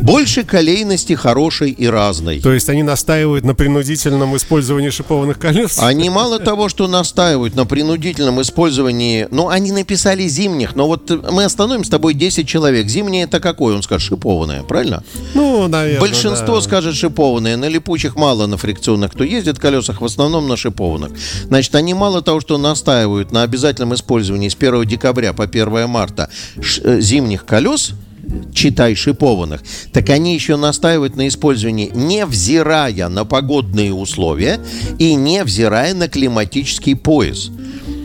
[0.01, 2.39] Больше колейности хорошей и разной.
[2.39, 5.79] То есть они настаивают на принудительном использовании шипованных колес?
[5.79, 11.43] Они мало того, что настаивают на принудительном использовании, ну, они написали зимних, но вот мы
[11.43, 12.87] остановим с тобой 10 человек.
[12.87, 13.75] Зимнее это какое?
[13.75, 15.03] Он скажет, шипованное, правильно?
[15.33, 16.61] Ну, наверное, Большинство да.
[16.61, 17.57] скажет шипованные.
[17.57, 19.11] На липучих мало, на фрикционных.
[19.11, 21.11] Кто ездит в колесах, в основном на шипованных.
[21.45, 26.29] Значит, они мало того, что настаивают на обязательном использовании с 1 декабря по 1 марта
[26.55, 27.93] э, зимних колес,
[28.53, 34.59] читай шипованных, так они еще настаивают на использовании, невзирая на погодные условия
[34.99, 37.51] и невзирая на климатический пояс.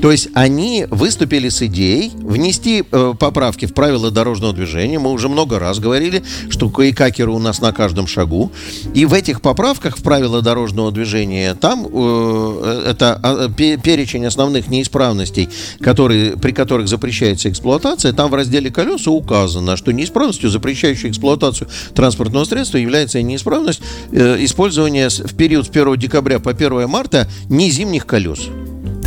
[0.02, 4.98] То есть они выступили с идеей внести э, поправки в правила дорожного движения.
[4.98, 8.50] Мы уже много раз говорили, что кайкакеры у нас на каждом шагу.
[8.94, 15.48] И в этих поправках в правила дорожного движения там э, это пе- перечень основных неисправностей,
[15.80, 18.12] которые, при которых запрещается эксплуатация.
[18.12, 25.08] Там в разделе колеса указано, что неисправностью, запрещающей эксплуатацию транспортного средства, является неисправность э, использования
[25.10, 28.48] в период с 1 декабря по 1 марта не зимних колес.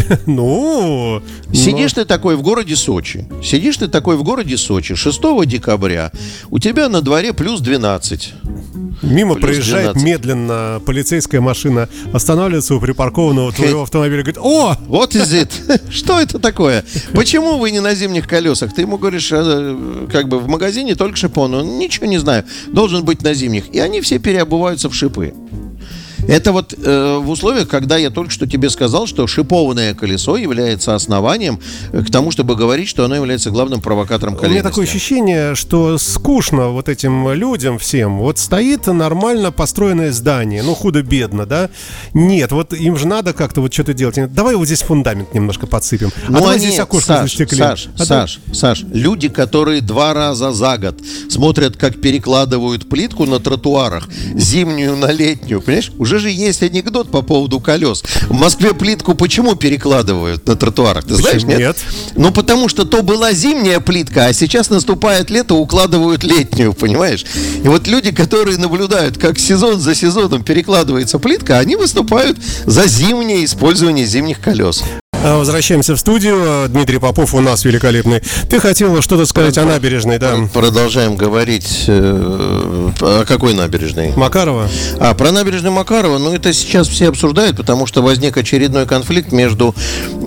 [0.26, 1.22] Ну,
[1.54, 3.28] Сидишь ты такой в городе Сочи.
[3.44, 6.12] Сидишь ты такой в городе Сочи 6 декабря.
[6.50, 8.34] У тебя на дворе плюс 12.
[8.44, 10.04] ну, мимо плюс проезжает 12.
[10.04, 15.32] медленно полицейская машина, останавливается у припаркованного твоего автомобиля, говорит, о, Вот is
[15.68, 15.82] it.
[15.91, 16.84] Что это такое?
[17.13, 18.74] Почему вы не на зимних колесах?
[18.74, 21.54] Ты ему говоришь, э, как бы в магазине только шипон.
[21.54, 22.46] Он ничего не знаю.
[22.68, 23.70] Должен быть на зимних.
[23.70, 25.34] И они все переобуваются в шипы.
[26.28, 30.96] Это вот э, в условиях, когда я только что тебе сказал, что шипованное колесо является
[30.96, 31.60] основанием
[31.92, 35.98] э, к тому, чтобы говорить, что оно является главным провокатором У меня такое ощущение, что
[35.98, 38.18] скучно вот этим людям всем.
[38.18, 41.70] Вот стоит нормально построенное здание, ну худо-бедно, да?
[42.14, 44.16] Нет, вот им же надо как-то вот что-то делать.
[44.34, 46.12] Давай вот здесь фундамент немножко подсыпем.
[46.28, 47.60] А Ну, давай они, здесь окошко Саш, застеклим.
[47.60, 50.96] Саш, А Саш, Саш, люди, которые два раза за год
[51.30, 55.92] смотрят, как перекладывают плитку на тротуарах, зимнюю на летнюю, понимаешь?
[56.00, 58.04] Уже же есть анекдот по поводу колес.
[58.28, 61.06] В Москве плитку почему перекладывают на тротуарах?
[61.06, 61.60] Ты знаешь, нет?
[61.60, 61.78] нет?
[62.15, 67.25] Ну, потому что то была зимняя плитка, а сейчас наступает лето, укладывают летнюю, понимаешь?
[67.63, 73.45] И вот люди, которые наблюдают, как сезон за сезоном перекладывается плитка, они выступают за зимнее
[73.45, 74.84] использование зимних колес.
[75.28, 76.70] А, Возвращаемся в студию.
[76.70, 78.22] Дмитрий Попов у нас великолепный.
[78.48, 80.36] Ты хотел что-то сказать о набережной, да?
[80.54, 84.14] Продолжаем говорить э, о какой набережной?
[84.16, 84.70] Макарова?
[85.00, 89.74] А, про набережную Макарова, ну, это сейчас все обсуждают, потому что возник очередной конфликт между,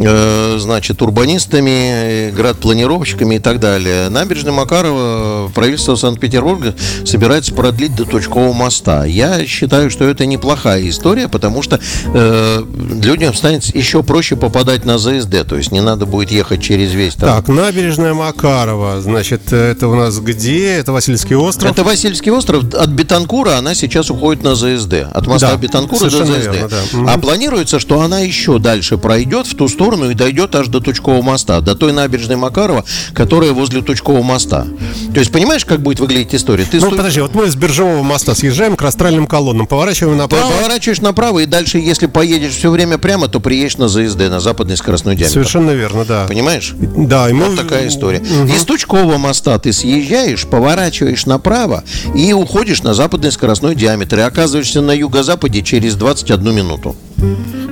[0.01, 4.09] э, значит, урбанистами, градпланировщиками и так далее.
[4.09, 9.05] Набережная Макарова правительство Санкт-Петербурга собирается продлить до Точкового моста.
[9.05, 11.79] Я считаю, что это неплохая история, потому что
[12.13, 12.65] э,
[13.01, 17.15] людям станет еще проще попадать на ЗСД, то есть не надо будет ехать через весь
[17.15, 17.29] там.
[17.29, 19.01] Так, набережная Макарова.
[19.03, 20.75] Значит, это у нас где?
[20.77, 21.71] Это Васильский остров?
[21.71, 22.65] Это Васильский остров.
[22.75, 24.95] От Бетанкура она сейчас уходит на ЗСД.
[25.13, 26.31] От моста Да, Бетанкура до ЗСД.
[26.53, 27.13] верно, да.
[27.13, 31.21] А планируется, что она еще дальше пройдет в ту сторону и дойдет аж до Тучкового
[31.23, 34.67] моста, до той набережной Макарова, которая возле Тучкового моста.
[35.13, 36.65] То есть, понимаешь, как будет выглядеть история?
[36.65, 40.51] Ты Ну, сто- подожди, вот мы с Биржевого моста съезжаем к растральным колоннам, поворачиваем направо.
[40.51, 44.78] Поворачиваешь направо, и дальше, если поедешь все время прямо, то приедешь на ЗСД, на западный
[44.79, 45.35] скоростной диаметр.
[45.35, 46.27] Совершенно верно, да.
[46.27, 46.75] Понимаешь?
[46.79, 47.51] Да, и мы...
[47.51, 48.19] Вот такая история.
[48.19, 54.81] Из Тучкового моста ты съезжаешь, поворачиваешь направо и уходишь на западный скоростной диаметр и оказываешься
[54.81, 56.97] на юго-западе через 21 минуту.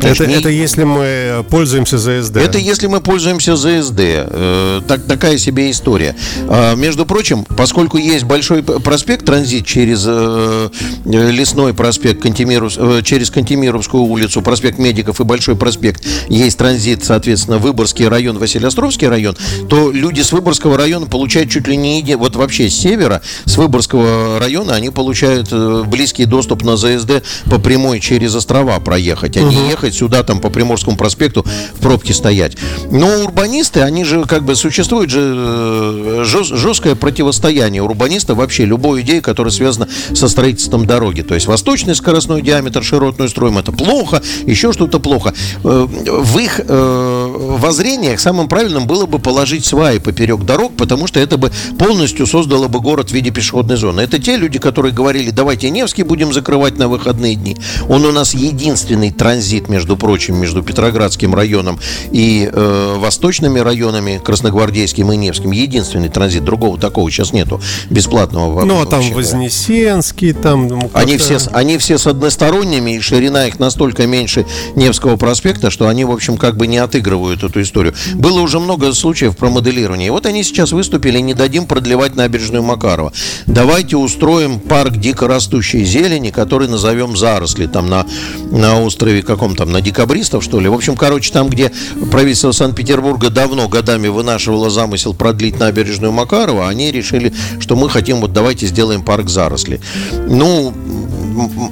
[0.03, 2.37] Это, не- это если мы пользуемся ЗСД.
[2.37, 3.99] это если мы пользуемся ЗСД.
[3.99, 6.15] Э, так, такая себе история.
[6.49, 10.69] А, между прочим, поскольку есть большой проспект, транзит через э,
[11.05, 17.05] э, Лесной проспект, Кантемиров- э, через Кантемировскую улицу, проспект Медиков и Большой проспект, есть транзит,
[17.05, 19.37] соответственно, Выборгский район, Василиостровский район,
[19.69, 22.01] то люди с Выборгского района получают чуть ли не...
[22.03, 27.23] еди- Вот вообще с севера, с Выборгского района, они получают э, близкий доступ на ЗСД
[27.51, 31.45] по прямой через острова проехать, а не ехать сюда там по Приморскому проспекту
[31.75, 32.57] в пробке стоять.
[32.91, 39.03] Но урбанисты, они же как бы существует же э, жест- жесткое противостояние урбаниста вообще любой
[39.03, 41.23] идеи, которая связана со строительством дороги.
[41.23, 45.35] То есть восточный скоростной диаметр широтную строим, это плохо, еще что-то плохо.
[45.65, 51.21] Э, В их э, воззрениях самым правильным было бы положить сваи поперек дорог, потому что
[51.21, 54.01] это бы полностью создало бы город в виде пешеходной зоны.
[54.01, 57.57] Это те люди, которые говорили, давайте Невский будем закрывать на выходные дни.
[57.89, 61.81] Он у нас единственный транзит, между прочим, между Петроградским районом
[62.13, 65.51] и э, восточными районами, Красногвардейским и Невским.
[65.51, 66.45] Единственный транзит.
[66.45, 67.61] Другого такого сейчас нету.
[67.91, 69.15] Бесплатного Ну, а там вообще.
[69.15, 70.69] Вознесенский, там...
[70.69, 75.89] ну, Они все, они все с односторонними, и ширина их настолько меньше Невского проспекта, что
[75.89, 77.95] они, в общем, как бы не отыгрывают эту историю.
[78.15, 80.07] Было уже много случаев про моделирование.
[80.07, 83.13] И вот они сейчас выступили, не дадим продлевать набережную Макарова.
[83.47, 88.07] Давайте устроим парк дикорастущей зелени, который назовем заросли, там на,
[88.53, 90.69] на острове каком там, на декабристов, что ли.
[90.69, 91.73] В общем, короче, там, где
[92.11, 98.33] правительство Санкт-Петербурга давно годами вынашивало замысел продлить набережную Макарова, они решили, что мы хотим, вот
[98.33, 99.81] давайте сделаем парк заросли.
[100.29, 100.75] Ну,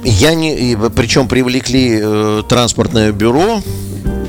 [0.03, 0.55] я не...
[0.55, 3.61] и Причем привлекли э, транспортное бюро,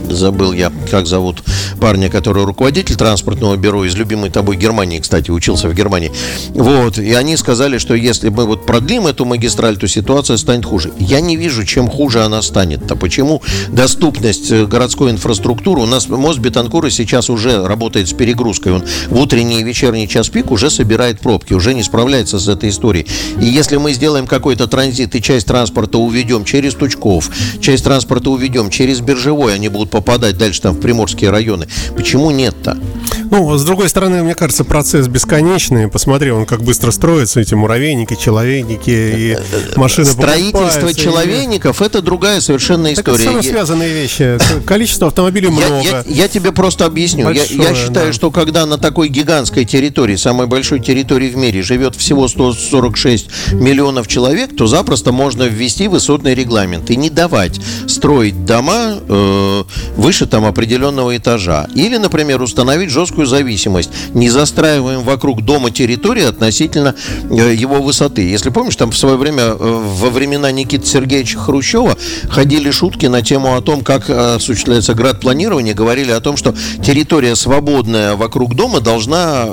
[0.08, 1.42] забыл я, как зовут
[1.80, 6.12] парня, который руководитель транспортного бюро из любимой тобой Германии, кстати, учился в Германии.
[6.50, 10.92] Вот, и они сказали, что если мы вот продлим эту магистраль, то ситуация станет хуже.
[10.98, 12.90] Я не вижу, чем хуже она станет.
[12.90, 15.82] А почему доступность э, городской инфраструктуры?
[15.82, 18.74] У нас мост Бетанкура сейчас уже работает с перегрузкой.
[18.74, 22.70] Он в утренний и вечерний час пик уже собирает пробки, уже не справляется с этой
[22.70, 23.06] историей.
[23.40, 28.70] И если мы сделаем какой-то транзит и часть транспорта уведем через Тучков, часть транспорта уведем
[28.70, 31.66] через Биржевой, они будут попадать дальше там в приморские районы.
[31.96, 32.76] Почему нет-то?
[33.30, 35.88] Ну, с другой стороны, мне кажется, процесс бесконечный.
[35.88, 39.38] Посмотри, он как быстро строится, эти муравейники, человейники и
[39.76, 43.38] машины Строительство покупаются, и- человейников это другая совершенно Так это история.
[43.38, 44.38] Взаимосвязанные вещи.
[44.66, 45.80] Количество автомобилей много.
[45.82, 47.30] я- я тебе просто объясню.
[47.30, 48.12] Я- считаю, да.
[48.12, 54.08] что когда на такой гигантской территории, самой большой территории в мире, живет всего 146 миллионов
[54.08, 59.64] человек, то запросто можно ввести высотный регламент и не давать строить дома э,
[59.96, 61.66] выше там определенного этажа.
[61.74, 63.90] Или, например, установить жесткую зависимость.
[64.14, 66.94] Не застраиваем вокруг дома территории относительно
[67.30, 68.22] э, его высоты.
[68.22, 71.96] Если помнишь, там в свое время, э, во времена Никиты Сергеевича Хрущева,
[72.28, 75.74] ходили шутки на тему о том, как э, осуществляется градпланирование.
[75.74, 79.46] Говорили о том, что территория свободная вокруг дома должна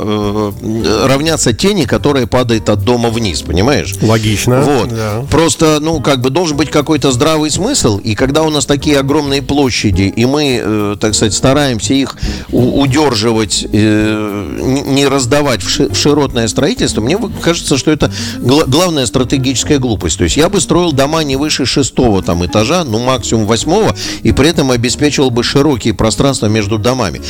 [1.04, 3.96] равняться тени, которая падает от дома вниз, понимаешь?
[4.02, 4.62] Логично.
[4.62, 4.90] Вот.
[4.90, 5.26] да.
[5.30, 7.98] Просто, ну, как бы должен быть какой-то здравый смысл.
[7.98, 12.16] И когда у нас такие огромные площади, и мы, э, так сказать, стараемся их
[12.52, 19.06] удерживать, э, не раздавать в, ши- в широтное строительство, мне кажется, что это гла- главная
[19.06, 20.18] стратегическая глупость.
[20.18, 24.32] То есть я бы строил дома не выше шестого там этажа, ну, максимум восьмого, и
[24.32, 27.22] при этом обеспечивал бы широкие пространства между домами.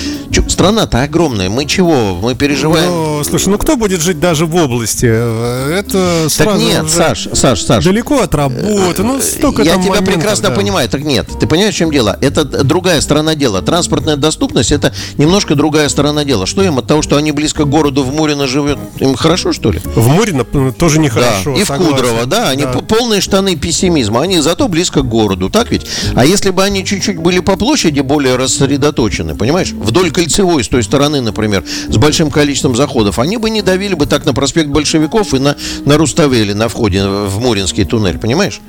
[0.54, 1.50] Страна-то огромная.
[1.50, 2.16] Мы чего?
[2.22, 2.86] Мы переживаем...
[2.88, 5.08] Ну, слушай, ну кто будет жить даже в области?
[5.10, 7.84] Э, Это так сразу нет, же Саш, Саш, Саш.
[7.84, 9.02] далеко от работы.
[9.02, 10.56] Ну, столько Я тебя моментов, прекрасно да.
[10.56, 10.88] понимаю.
[10.88, 12.20] Так нет, ты понимаешь, в чем дело?
[12.22, 13.63] Это другая сторона дела.
[13.63, 16.46] Транспортная доступность это немножко другая сторона дела.
[16.46, 19.72] Что им от того, что они близко к городу в Мурино живет, им хорошо, что
[19.72, 19.82] ли?
[19.96, 20.46] В Мурино
[20.78, 21.56] тоже нехорошо.
[21.56, 21.62] Да.
[21.62, 22.74] И в Кудрово, да, они да.
[22.74, 25.88] полные штаны пессимизма, они зато близко к городу, так ведь?
[26.13, 29.72] А если бы они чуть-чуть были по площади более рассредоточены, понимаешь?
[29.72, 30.12] Вдоль
[30.44, 34.26] кольцевой, с той стороны, например, с большим количеством заходов, они бы не давили бы так
[34.26, 38.60] на проспект большевиков и на, на Руставели, на входе в Муринский туннель, понимаешь?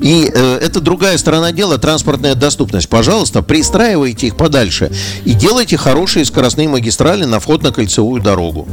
[0.00, 2.88] И э, это другая сторона дела, транспортная доступность.
[2.88, 4.90] Пожалуйста, пристраивайте их подальше
[5.24, 8.68] и делайте хорошие скоростные магистрали на вход на кольцевую дорогу.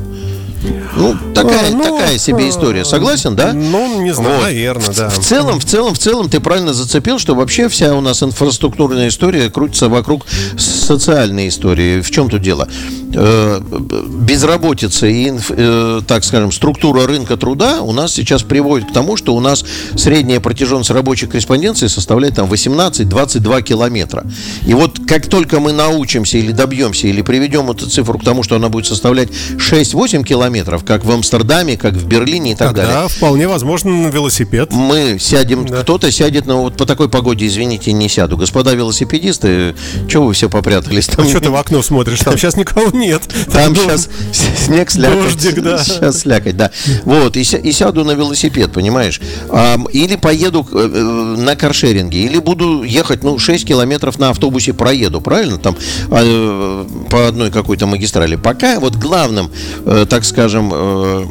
[0.96, 2.86] Ну, такая, а, ну, такая себе история.
[2.86, 3.54] Согласен, да?
[3.54, 4.44] Ну, не знаю, вот.
[4.44, 5.10] наверное, да.
[5.10, 8.24] В, в целом, в целом, в целом, ты правильно зацепил, что вообще вся у нас
[8.24, 10.26] инфраструктурная история крутится вокруг
[10.58, 12.02] социальной истории.
[12.02, 12.68] В чем тут дело?
[13.16, 13.62] Э,
[14.08, 19.36] безработица и, э, так скажем, структура рынка труда у нас сейчас приводит к тому, что
[19.36, 19.64] у нас
[19.96, 24.26] средняя протяженность рабочей корреспонденции составляет там 18-22 километра.
[24.66, 28.56] И вот как только мы научимся или добьемся, или приведем эту цифру к тому, что
[28.56, 30.53] она будет составлять 6-8 километров,
[30.86, 33.10] как в Амстердаме, как в Берлине и так Тогда далее.
[33.10, 34.72] вполне возможно на велосипед.
[34.72, 35.82] Мы сядем, да.
[35.82, 38.38] кто-то сядет, но вот по такой погоде, извините, не сяду.
[38.38, 39.76] Господа велосипедисты,
[40.08, 41.08] чего вы все попрятались?
[41.08, 41.26] Там...
[41.26, 42.20] А что ты в окно смотришь?
[42.20, 43.22] Там сейчас никого нет.
[43.52, 44.10] Там сейчас
[44.66, 45.24] снег слякоть.
[45.24, 45.84] Дождик, да.
[45.84, 46.72] Сейчас слякоть, да.
[47.04, 49.20] Вот, и, и сяду на велосипед, понимаешь?
[49.50, 54.74] А, или поеду э, э, на каршеринге, или буду ехать, ну, 6 километров на автобусе
[54.74, 55.58] проеду, правильно?
[55.58, 55.76] Там
[56.10, 58.36] а, по одной какой-то магистрали.
[58.36, 59.52] Пока вот главным,
[59.86, 60.72] э, так скажем...
[60.74, 61.26] Э,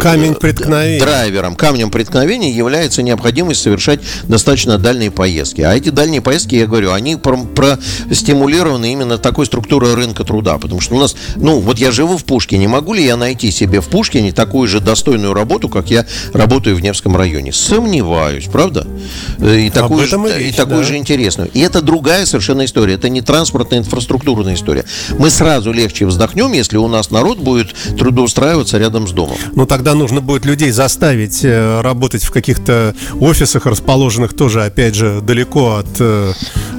[0.00, 1.00] Камень преткновения.
[1.00, 5.60] Драйвером, камнем преткновения является необходимость совершать достаточно дальние поездки.
[5.60, 10.58] А эти дальние поездки, я говорю, они простимулированы именно такой структурой рынка труда.
[10.58, 13.50] Потому что у нас нас, ну, вот я живу в Пушкине, могу ли я найти
[13.50, 17.52] себе в Пушкине такую же достойную работу, как я работаю в Невском районе?
[17.52, 18.86] Сомневаюсь, правда?
[19.38, 20.84] Э, и такую, же, и, речь, и такую да.
[20.84, 21.50] же интересную.
[21.52, 22.94] И это другая совершенно история.
[22.94, 24.84] Это не транспортная, инфраструктурная история.
[25.18, 29.36] Мы сразу легче вздохнем, если у нас народ будет трудоустраиваться рядом с домом.
[29.54, 35.20] Ну, тогда нужно будет людей заставить э, работать в каких-то офисах, расположенных тоже, опять же,
[35.20, 36.32] далеко от, э,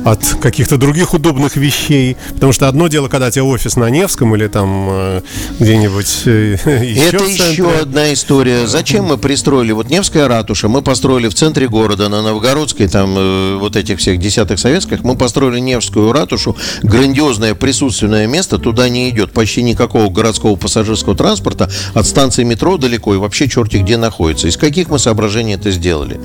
[0.03, 2.17] от каких-то других удобных вещей.
[2.33, 5.21] Потому что одно дело, когда тебе офис на Невском, или там э,
[5.59, 8.67] где-нибудь э, еще Это еще одна история.
[8.67, 9.71] Зачем мы пристроили?
[9.71, 14.19] Вот Невская ратуша мы построили в центре города, на Новгородской, там э, вот этих всех
[14.19, 20.55] десятых советских, мы построили Невскую ратушу, грандиозное присутственное место, туда не идет почти никакого городского
[20.55, 24.47] пассажирского транспорта, от станции метро далеко и вообще черти где находится.
[24.47, 26.19] Из каких мы соображений это сделали?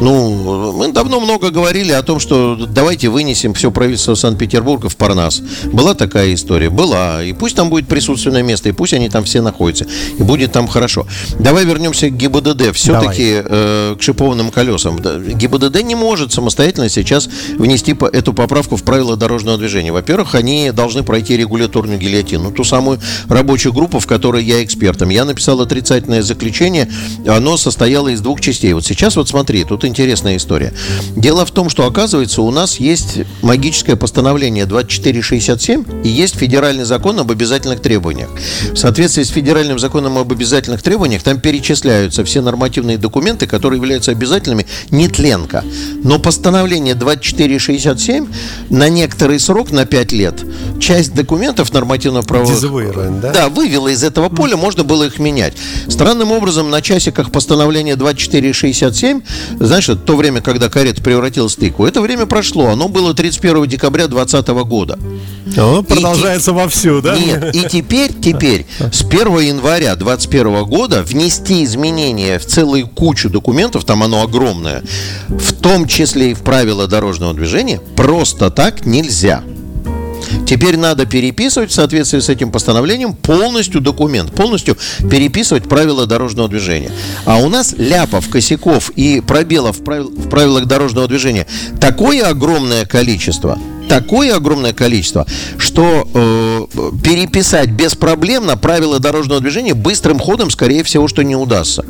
[0.00, 5.42] Ну, мы давно много говорили о том, что давайте вынесем все правительство Санкт-Петербурга в Парнас.
[5.64, 6.70] Была такая история?
[6.70, 7.22] Была.
[7.22, 9.86] И пусть там будет присутственное место, и пусть они там все находятся,
[10.18, 11.06] и будет там хорошо.
[11.38, 12.72] Давай вернемся к ГИБДД.
[12.72, 14.96] Все-таки э, к шипованным колесам.
[14.98, 17.28] ГИБДД не может самостоятельно сейчас
[17.58, 19.92] внести по, эту поправку в правила дорожного движения.
[19.92, 25.10] Во-первых, они должны пройти регуляторную гильотину, ту самую рабочую группу, в которой я экспертом.
[25.10, 26.90] Я написал отрицательное заключение,
[27.26, 28.72] оно состояло из двух частей.
[28.72, 30.72] Вот сейчас вот смотри, тут интересная история.
[31.16, 33.09] Дело в том, что оказывается у нас есть
[33.42, 38.28] магическое постановление 2467 и есть федеральный закон об об обязательных требованиях.
[38.72, 44.10] В соответствии с федеральным законом об обязательных требованиях там перечисляются все нормативные документы, которые являются
[44.10, 45.64] обязательными нетленка.
[46.02, 48.26] Но постановление 2467
[48.70, 50.34] на некоторый срок, на 5 лет,
[50.80, 52.46] часть документов нормативного права
[53.20, 53.32] да?
[53.32, 55.54] да, вывела из этого поля, можно было их менять.
[55.88, 59.22] Странным образом, на часиках постановления 2467,
[59.60, 62.68] знаешь, то время, когда карета превратилась в тыкву, это время прошло.
[62.68, 64.98] Оно было 31 декабря 2020 года.
[65.56, 67.18] Оно продолжается и, вовсю, да?
[67.18, 73.84] Нет, и теперь, теперь, с 1 января 2021 года внести изменения в целую кучу документов,
[73.84, 74.82] там оно огромное,
[75.28, 79.42] в том числе и в правила дорожного движения, просто так нельзя.
[80.46, 84.76] Теперь надо переписывать в соответствии с этим постановлением полностью документ, полностью
[85.10, 86.90] переписывать правила дорожного движения.
[87.24, 91.46] А у нас ляпов, косяков и пробелов в, правил, в правилах дорожного движения
[91.80, 95.26] такое огромное количество, такое огромное количество,
[95.58, 96.66] что э,
[97.02, 101.84] переписать беспроблемно правила дорожного движения быстрым ходом, скорее всего, что не удастся.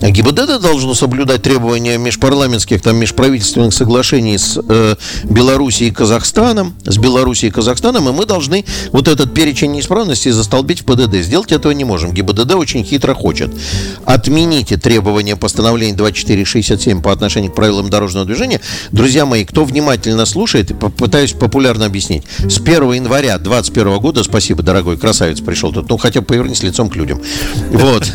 [0.00, 7.50] ГИБДД должно соблюдать требования межпарламентских, там, межправительственных соглашений с э, Белоруссией и Казахстаном, с Белоруссией
[7.50, 11.16] и Казахстаном, и мы должны вот этот перечень неисправностей застолбить в ПДД.
[11.16, 12.12] Сделать этого не можем.
[12.12, 13.50] ГИБДД очень хитро хочет.
[14.06, 18.60] Отмените требования постановления 2467 по отношению к правилам дорожного движения.
[18.92, 22.24] Друзья мои, кто внимательно слушает, попытаюсь популярно объяснить.
[22.38, 26.88] С 1 января 2021 года, спасибо, дорогой красавец пришел тут, ну хотя бы повернись лицом
[26.88, 27.20] к людям.
[27.70, 28.10] Вот.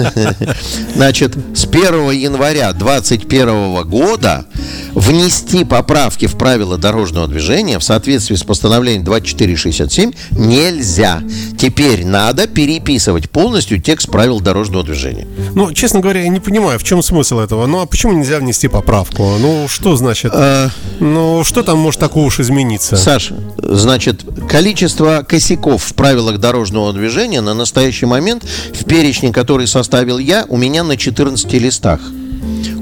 [0.95, 4.45] Значит, с 1 января 2021 года
[4.93, 11.21] внести поправки в правила дорожного движения в соответствии с постановлением 2467 нельзя.
[11.59, 15.27] Теперь надо переписывать полностью текст правил дорожного движения.
[15.53, 17.65] Ну, честно говоря, я не понимаю, в чем смысл этого.
[17.65, 19.35] Ну, а почему нельзя внести поправку?
[19.37, 20.31] Ну, что значит?
[20.33, 20.69] Э,
[21.01, 22.95] Ну, что там может такого уж измениться?
[22.95, 30.19] Саш, значит, количество косяков в правилах дорожного движения на настоящий момент в перечне, который составил
[30.19, 31.99] я, у меня на 14 листах.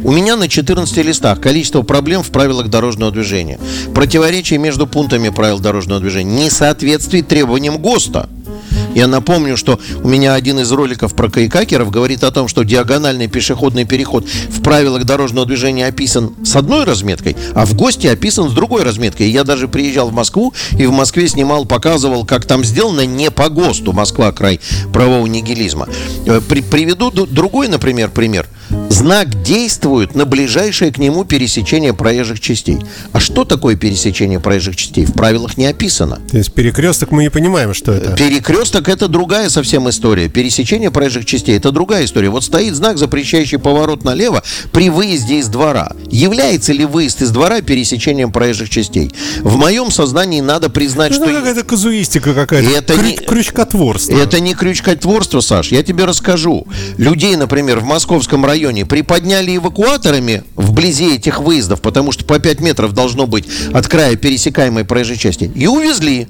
[0.03, 3.57] У меня на 14 листах количество проблем в правилах дорожного движения.
[3.95, 6.45] Противоречие между пунктами правил дорожного движения.
[6.45, 8.29] Несоответствие требованиям ГОСТа.
[8.93, 13.27] Я напомню, что у меня один из роликов про кайкакеров говорит о том, что диагональный
[13.27, 18.53] пешеходный переход в правилах дорожного движения описан с одной разметкой, а в ГОСТе описан с
[18.53, 19.31] другой разметкой.
[19.31, 23.49] Я даже приезжал в Москву и в Москве снимал, показывал, как там сделано не по
[23.49, 23.93] ГОСТу.
[23.93, 24.59] Москва край
[24.91, 25.87] правового нигилизма.
[26.27, 28.45] Э, при- приведу ду- другой, например, пример.
[28.89, 32.77] Знак действует на ближайшее к нему пересечение проезжих частей.
[33.11, 35.05] А что такое пересечение проезжих частей?
[35.05, 36.19] В правилах не описано.
[36.31, 38.15] То есть перекресток мы не понимаем, что это.
[38.15, 40.29] Перекресток это другая совсем история.
[40.29, 42.29] Пересечение проезжих частей это другая история.
[42.29, 45.91] Вот стоит знак, запрещающий поворот налево при выезде из двора.
[46.09, 49.11] Является ли выезд из двора пересечением проезжих частей?
[49.41, 51.33] В моем сознании надо признать, Ну, что...
[51.33, 52.69] какая-то казуистика какая-то.
[52.69, 54.15] Это Крю- не- Крючкотворство.
[54.17, 55.71] Это не крючкотворство, Саш.
[55.73, 56.67] Я тебе расскажу.
[56.97, 62.93] Людей, например, в московском районе приподняли эвакуаторами вблизи этих выездов, потому что по 5 метров
[62.93, 66.27] должно быть от края пересекаемой проезжей части, и увезли.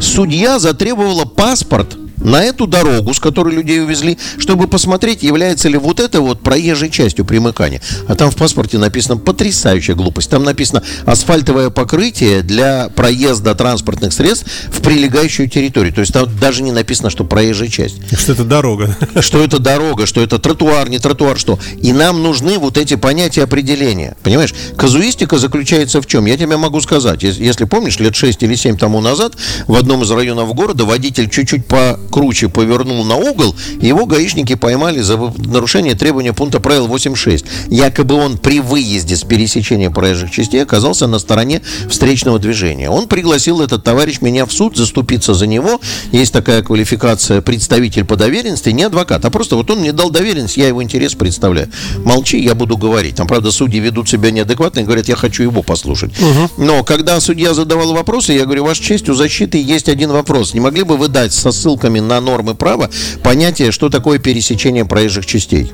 [0.00, 6.00] Судья затребовала паспорт на эту дорогу, с которой людей увезли, чтобы посмотреть, является ли вот
[6.00, 7.80] это вот проезжей частью примыкания.
[8.06, 10.30] А там в паспорте написано потрясающая глупость.
[10.30, 15.92] Там написано асфальтовое покрытие для проезда транспортных средств в прилегающую территорию.
[15.92, 17.96] То есть там даже не написано, что проезжая часть.
[18.18, 18.96] Что это дорога.
[19.20, 21.58] Что это дорога, что это тротуар, не тротуар, что.
[21.80, 24.16] И нам нужны вот эти понятия определения.
[24.22, 24.54] Понимаешь?
[24.76, 26.26] Казуистика заключается в чем?
[26.26, 27.22] Я тебе могу сказать.
[27.22, 31.28] Ес- Если помнишь, лет 6 или 7 тому назад в одном из районов города водитель
[31.28, 31.66] чуть-чуть
[32.08, 37.46] покруче повернул на угол, его гаишники поймали за нарушение требования пункта правил 8.6.
[37.68, 42.88] Якобы он при выезде с пересечения проезжих частей оказался на стороне встречного движения.
[42.90, 45.80] Он пригласил этот товарищ меня в суд заступиться за него.
[46.10, 50.56] Есть такая квалификация представитель по доверенности, не адвокат, а просто вот он мне дал доверенность,
[50.56, 51.68] я его интерес представляю.
[52.04, 53.16] Молчи, я буду говорить.
[53.16, 56.12] Там, правда, судьи ведут себя неадекватно и говорят, я хочу его послушать.
[56.56, 60.54] Но когда судья задавал вопросы, я говорю, Ваша честь, у защиты есть один вопрос.
[60.54, 62.90] Не могли бы вы дать со ссылками на нормы права
[63.22, 65.72] понятие, что такое пересечение проезжих частей?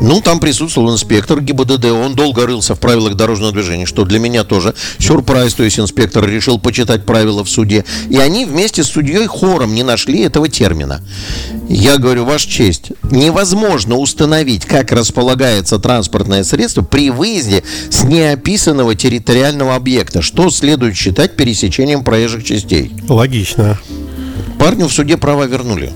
[0.00, 4.44] Ну, там присутствовал инспектор ГИБДД, он долго рылся в правилах дорожного движения, что для меня
[4.44, 7.86] тоже сюрприз, то есть инспектор решил почитать правила в суде.
[8.10, 11.00] И они вместе с судьей хором не нашли этого термина.
[11.70, 19.74] Я говорю, Ваша честь, невозможно установить, как располагается транспортное средство при выезде с неописанного территориального
[19.74, 20.20] объекта.
[20.20, 22.92] Что следует считать пересечением проезжих частей?
[23.08, 23.78] Логично.
[24.64, 25.92] Парню в суде права вернули.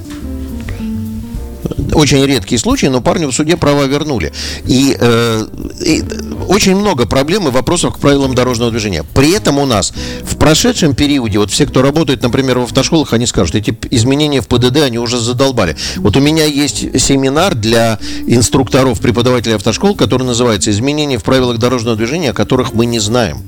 [1.95, 4.33] Очень редкий случай, но парню в суде права вернули.
[4.67, 5.47] И, э,
[5.85, 6.05] и
[6.49, 9.05] очень много проблем и вопросов к правилам дорожного движения.
[9.15, 9.93] При этом у нас
[10.23, 14.49] в прошедшем периоде, вот все, кто работает, например, в автошколах, они скажут, эти изменения в
[14.49, 15.77] ПДД, они уже задолбали.
[15.97, 21.97] Вот у меня есть семинар для инструкторов, преподавателей автошкол, который называется «Изменения в правилах дорожного
[21.97, 23.43] движения, о которых мы не знаем».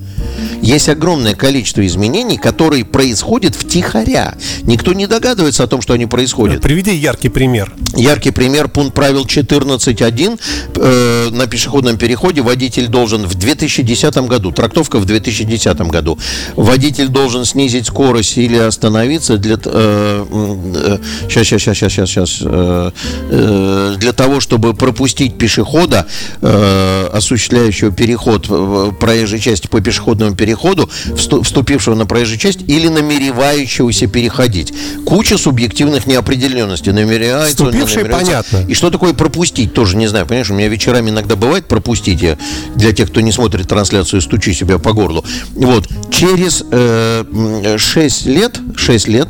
[0.62, 4.34] Есть огромное количество изменений, которые происходят втихаря.
[4.62, 6.60] Никто не догадывается о том, что они происходят.
[6.60, 7.72] Приведи яркий пример.
[8.00, 10.40] Яркий пример, пункт правил 14.1
[10.76, 16.18] э, на пешеходном переходе водитель должен в 2010 году, трактовка в 2010 году,
[16.56, 20.98] водитель должен снизить скорость или остановиться для, э, э,
[21.28, 22.90] сейчас, сейчас, сейчас, сейчас, сейчас, э,
[23.30, 26.06] э, для того, чтобы пропустить пешехода,
[26.40, 32.88] э, осуществляющего переход в- проезжей части по пешеходному переходу, всту- вступившего на проезжую часть или
[32.88, 34.72] намеревающегося переходить.
[35.04, 36.92] Куча субъективных неопределенностей.
[36.92, 37.56] Намеревается,
[37.96, 38.44] намеревается.
[38.52, 38.70] понятно.
[38.70, 40.26] И что такое пропустить, тоже не знаю.
[40.26, 42.22] Понимаешь, у меня вечерами иногда бывает пропустить.
[42.22, 42.38] Я
[42.74, 45.24] для тех, кто не смотрит трансляцию, стучу себя по горлу.
[45.54, 45.88] Вот.
[46.10, 49.28] Через э, м, 6 лет, 6 лет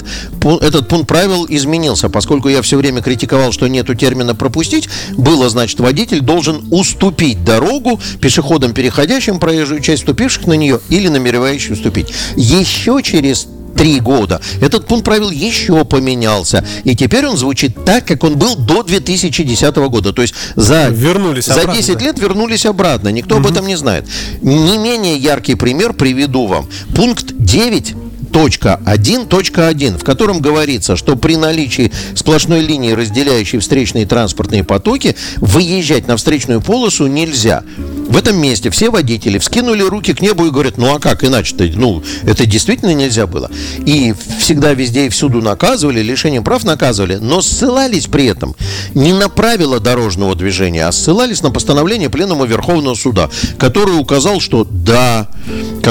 [0.60, 2.08] этот пункт правил изменился.
[2.08, 8.00] Поскольку я все время критиковал, что нету термина пропустить, было, значит, водитель должен уступить дорогу
[8.20, 12.12] пешеходам, переходящим проезжую часть, вступивших на нее или намеревающим вступить.
[12.36, 13.46] Еще через
[13.76, 14.40] три года.
[14.60, 16.64] Этот пункт правил еще поменялся.
[16.84, 20.12] И теперь он звучит так, как он был до 2010 года.
[20.12, 21.74] То есть за, Вернулись за обратно.
[21.74, 23.08] 10 лет вернулись обратно.
[23.08, 24.06] Никто об этом не знает.
[24.42, 26.66] Не менее яркий пример приведу вам.
[26.94, 27.94] Пункт 9
[28.30, 36.16] 1.1.1, в котором говорится, что при наличии сплошной линии, разделяющей встречные транспортные потоки, выезжать на
[36.16, 37.62] встречную полосу нельзя.
[38.08, 41.64] В этом месте все водители вскинули руки к небу и говорят, ну а как иначе-то?
[41.74, 43.50] Ну, это действительно нельзя было.
[43.86, 48.56] И всегда, везде и всюду наказывали, лишением прав наказывали, но ссылались при этом
[48.94, 54.64] не на правила дорожного движения, а ссылались на постановление Пленума Верховного Суда, который указал, что
[54.64, 55.28] да,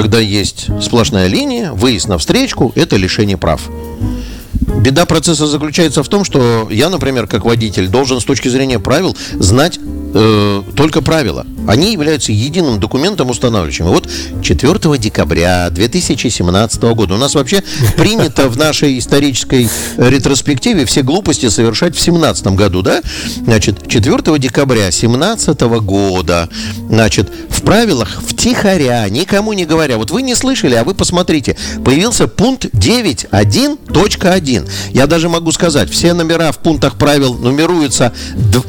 [0.02, 3.70] когда есть сплошная линия, выезд на встречку– это лишение прав.
[4.82, 9.18] Беда процесса заключается в том, что я, например, как водитель, должен с точки зрения правил
[9.34, 9.78] знать
[10.14, 11.46] э, только правила.
[11.68, 13.86] Они являются единым документом устанавливающим.
[13.86, 14.10] Вот
[14.42, 17.64] 4 декабря 2017 года у нас вообще
[17.96, 23.02] принято в нашей исторической ретроспективе все глупости совершать в 17 году, да?
[23.44, 26.50] Значит, 4 декабря 2017 года,
[26.90, 32.28] значит, в правилах втихаря, никому не говоря, вот вы не слышали, а вы посмотрите, появился
[32.28, 34.70] пункт 9.1.1.
[34.92, 38.14] Я даже могу сказать, все номера в пунктах правил нумеруются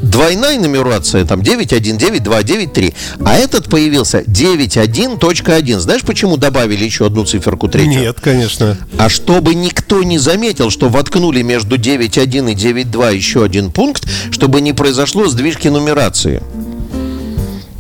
[0.03, 2.95] двойная нумерация, там 9.1, 9.2, 9.3.
[3.25, 5.79] А этот появился 9.1.1.
[5.79, 8.01] Знаешь, почему добавили еще одну циферку третью?
[8.01, 8.77] Нет, конечно.
[8.99, 14.61] А чтобы никто не заметил, что воткнули между 9.1 и 9.2 еще один пункт, чтобы
[14.61, 16.43] не произошло сдвижки нумерации.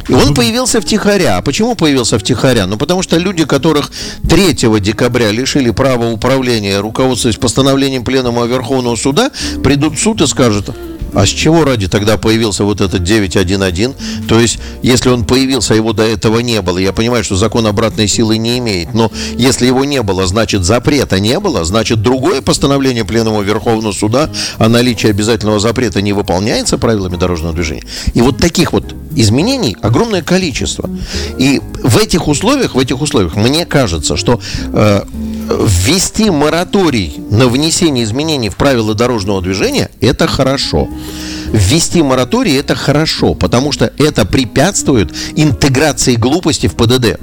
[0.06, 1.38] И он появился втихаря.
[1.38, 2.68] А почему появился втихаря?
[2.68, 3.90] Ну, потому что люди, которых
[4.28, 9.32] 3 декабря лишили права управления, руководствуясь постановлением Пленума Верховного Суда,
[9.64, 10.70] придут в суд и скажут,
[11.14, 14.26] а с чего ради тогда появился вот этот 911?
[14.28, 16.78] То есть, если он появился, а его до этого не было.
[16.78, 18.94] Я понимаю, что закон обратной силы не имеет.
[18.94, 21.64] Но если его не было, значит запрета не было.
[21.64, 27.84] Значит, другое постановление Пленума Верховного Суда о наличии обязательного запрета не выполняется правилами дорожного движения.
[28.14, 30.88] И вот таких вот изменений огромное количество.
[31.38, 34.40] И в этих условиях, в этих условиях, мне кажется, что
[34.72, 35.02] э,
[35.58, 40.88] ввести мораторий на внесение изменений в правила дорожного движения– это хорошо.
[41.52, 47.18] Ввести мораторий– это хорошо, потому что это препятствует интеграции глупости в ПДД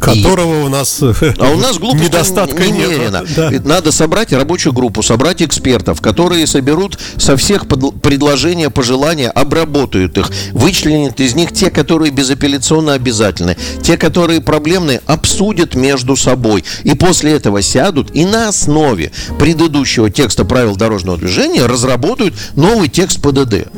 [0.00, 0.64] которого и...
[0.64, 3.24] у нас а у нас недостатка немерено.
[3.36, 3.50] Да.
[3.64, 8.00] Надо собрать рабочую группу, собрать экспертов, которые соберут со всех под...
[8.00, 15.74] предложения, пожелания, обработают их, вычленят из них те, которые безапелляционно обязательны, те, которые проблемные, обсудят
[15.74, 16.64] между собой.
[16.84, 23.20] И после этого сядут и на основе предыдущего текста правил дорожного движения разработают новый текст
[23.20, 23.68] ПДД.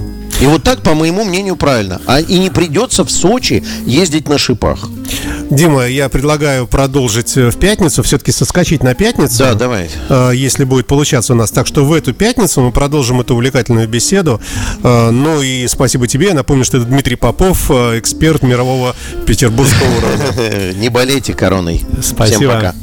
[0.42, 2.00] И вот так, по моему мнению, правильно.
[2.06, 4.88] А и не придется в Сочи ездить на шипах.
[5.50, 9.38] Дима, я предлагаю продолжить э, в пятницу, все-таки соскочить на пятницу.
[9.38, 9.88] Да, давай.
[10.08, 11.52] Э, если будет получаться у нас.
[11.52, 14.40] Так что в эту пятницу мы продолжим эту увлекательную беседу.
[14.82, 16.28] Э, ну и спасибо тебе.
[16.28, 20.72] Я напомню, что это Дмитрий Попов, эксперт мирового петербургского уровня.
[20.74, 21.82] Не болейте короной.
[22.02, 22.38] Спасибо.
[22.38, 22.74] Всем пока.